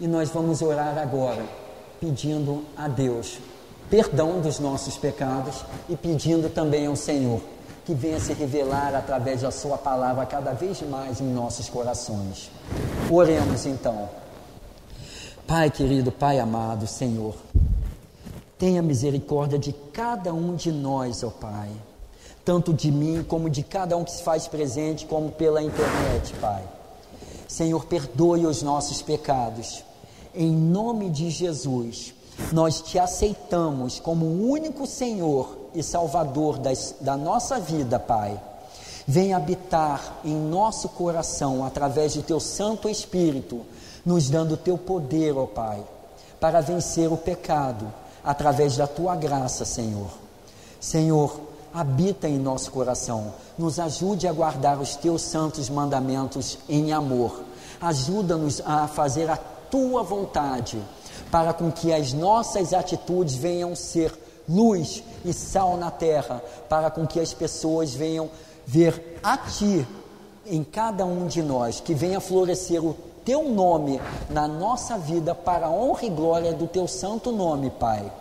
e 0.00 0.08
nós 0.08 0.28
vamos 0.30 0.62
orar 0.62 0.98
agora, 0.98 1.44
pedindo 2.00 2.64
a 2.76 2.88
Deus 2.88 3.38
perdão 3.90 4.40
dos 4.40 4.58
nossos 4.58 4.96
pecados 4.96 5.64
e 5.88 5.96
pedindo 5.96 6.48
também 6.48 6.86
ao 6.86 6.96
Senhor 6.96 7.40
que 7.86 7.94
venha 7.94 8.18
se 8.18 8.32
revelar 8.32 8.96
através 8.96 9.42
da 9.42 9.52
Sua 9.52 9.78
palavra 9.78 10.26
cada 10.26 10.52
vez 10.52 10.82
mais 10.82 11.20
em 11.20 11.32
nossos 11.32 11.68
corações. 11.68 12.50
Oremos 13.08 13.64
então. 13.64 14.08
Pai 15.46 15.70
querido, 15.70 16.10
Pai 16.10 16.40
amado, 16.40 16.88
Senhor, 16.88 17.36
tenha 18.58 18.82
misericórdia 18.82 19.56
de 19.56 19.72
cada 19.92 20.34
um 20.34 20.56
de 20.56 20.72
nós, 20.72 21.22
ó 21.22 21.30
Pai, 21.30 21.70
tanto 22.44 22.74
de 22.74 22.90
mim 22.90 23.22
como 23.22 23.48
de 23.48 23.62
cada 23.62 23.96
um 23.96 24.02
que 24.02 24.10
se 24.10 24.22
faz 24.24 24.48
presente, 24.48 25.06
como 25.06 25.30
pela 25.30 25.62
internet, 25.62 26.34
Pai. 26.40 26.64
Senhor, 27.46 27.84
perdoe 27.84 28.46
os 28.46 28.62
nossos 28.62 29.00
pecados. 29.00 29.84
Em 30.34 30.50
nome 30.50 31.08
de 31.08 31.30
Jesus, 31.30 32.12
nós 32.52 32.80
te 32.80 32.98
aceitamos 32.98 33.98
como 33.98 34.26
o 34.26 34.50
único 34.50 34.86
Senhor 34.86 35.56
e 35.74 35.82
Salvador 35.82 36.58
das, 36.58 36.94
da 37.00 37.16
nossa 37.16 37.58
vida, 37.58 37.98
Pai. 37.98 38.40
Vem 39.06 39.32
habitar 39.32 40.18
em 40.24 40.34
nosso 40.34 40.88
coração 40.88 41.64
através 41.64 42.14
do 42.14 42.22
teu 42.22 42.40
Santo 42.40 42.88
Espírito, 42.88 43.64
nos 44.04 44.28
dando 44.28 44.56
teu 44.56 44.76
poder, 44.76 45.36
ó 45.36 45.46
Pai, 45.46 45.82
para 46.40 46.60
vencer 46.60 47.12
o 47.12 47.16
pecado 47.16 47.86
através 48.24 48.76
da 48.76 48.86
tua 48.86 49.14
graça, 49.14 49.64
Senhor. 49.64 50.08
Senhor, 50.80 51.40
habita 51.72 52.28
em 52.28 52.38
nosso 52.38 52.70
coração, 52.70 53.32
nos 53.56 53.78
ajude 53.78 54.26
a 54.26 54.32
guardar 54.32 54.80
os 54.80 54.96
teus 54.96 55.22
santos 55.22 55.68
mandamentos 55.68 56.58
em 56.68 56.92
amor. 56.92 57.44
Ajuda-nos 57.80 58.60
a 58.64 58.88
fazer 58.88 59.30
a 59.30 59.36
tua 59.36 60.02
vontade 60.02 60.80
para 61.30 61.52
com 61.52 61.70
que 61.70 61.92
as 61.92 62.12
nossas 62.12 62.72
atitudes 62.72 63.34
venham 63.34 63.74
ser 63.74 64.12
luz 64.48 65.02
e 65.24 65.32
sal 65.32 65.76
na 65.76 65.90
terra, 65.90 66.42
para 66.68 66.90
com 66.90 67.06
que 67.06 67.20
as 67.20 67.34
pessoas 67.34 67.94
venham 67.94 68.30
ver 68.66 69.18
a 69.22 69.36
Ti 69.36 69.86
em 70.46 70.62
cada 70.62 71.04
um 71.04 71.26
de 71.26 71.42
nós, 71.42 71.80
que 71.80 71.94
venha 71.94 72.20
florescer 72.20 72.84
o 72.84 72.96
Teu 73.24 73.48
nome 73.48 74.00
na 74.30 74.46
nossa 74.46 74.96
vida 74.96 75.34
para 75.34 75.66
a 75.66 75.70
honra 75.70 76.04
e 76.04 76.10
glória 76.10 76.52
do 76.52 76.68
Teu 76.68 76.86
santo 76.86 77.32
nome, 77.32 77.70
Pai. 77.70 78.12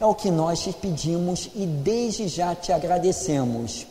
É 0.00 0.06
o 0.06 0.14
que 0.14 0.30
nós 0.30 0.60
te 0.60 0.72
pedimos 0.72 1.50
e 1.54 1.66
desde 1.66 2.26
já 2.28 2.54
te 2.54 2.72
agradecemos. 2.72 3.86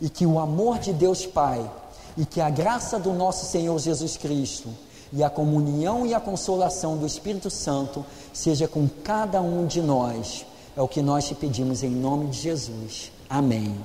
E 0.00 0.08
que 0.08 0.26
o 0.26 0.40
amor 0.40 0.80
de 0.80 0.92
Deus 0.92 1.24
Pai 1.24 1.68
e 2.16 2.26
que 2.26 2.40
a 2.40 2.50
graça 2.50 2.98
do 2.98 3.12
nosso 3.12 3.46
Senhor 3.46 3.78
Jesus 3.78 4.16
Cristo 4.16 4.68
e 5.12 5.22
a 5.22 5.30
comunhão 5.30 6.06
e 6.06 6.14
a 6.14 6.20
consolação 6.20 6.96
do 6.96 7.06
Espírito 7.06 7.50
Santo 7.50 8.04
seja 8.32 8.66
com 8.66 8.88
cada 9.04 9.40
um 9.40 9.66
de 9.66 9.80
nós. 9.80 10.46
É 10.76 10.80
o 10.80 10.88
que 10.88 11.02
nós 11.02 11.26
te 11.28 11.34
pedimos 11.34 11.82
em 11.82 11.90
nome 11.90 12.28
de 12.28 12.38
Jesus. 12.38 13.12
Amém. 13.28 13.76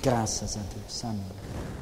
Graças 0.00 0.56
a 0.56 0.60
Deus. 0.74 1.04
Amém. 1.04 1.77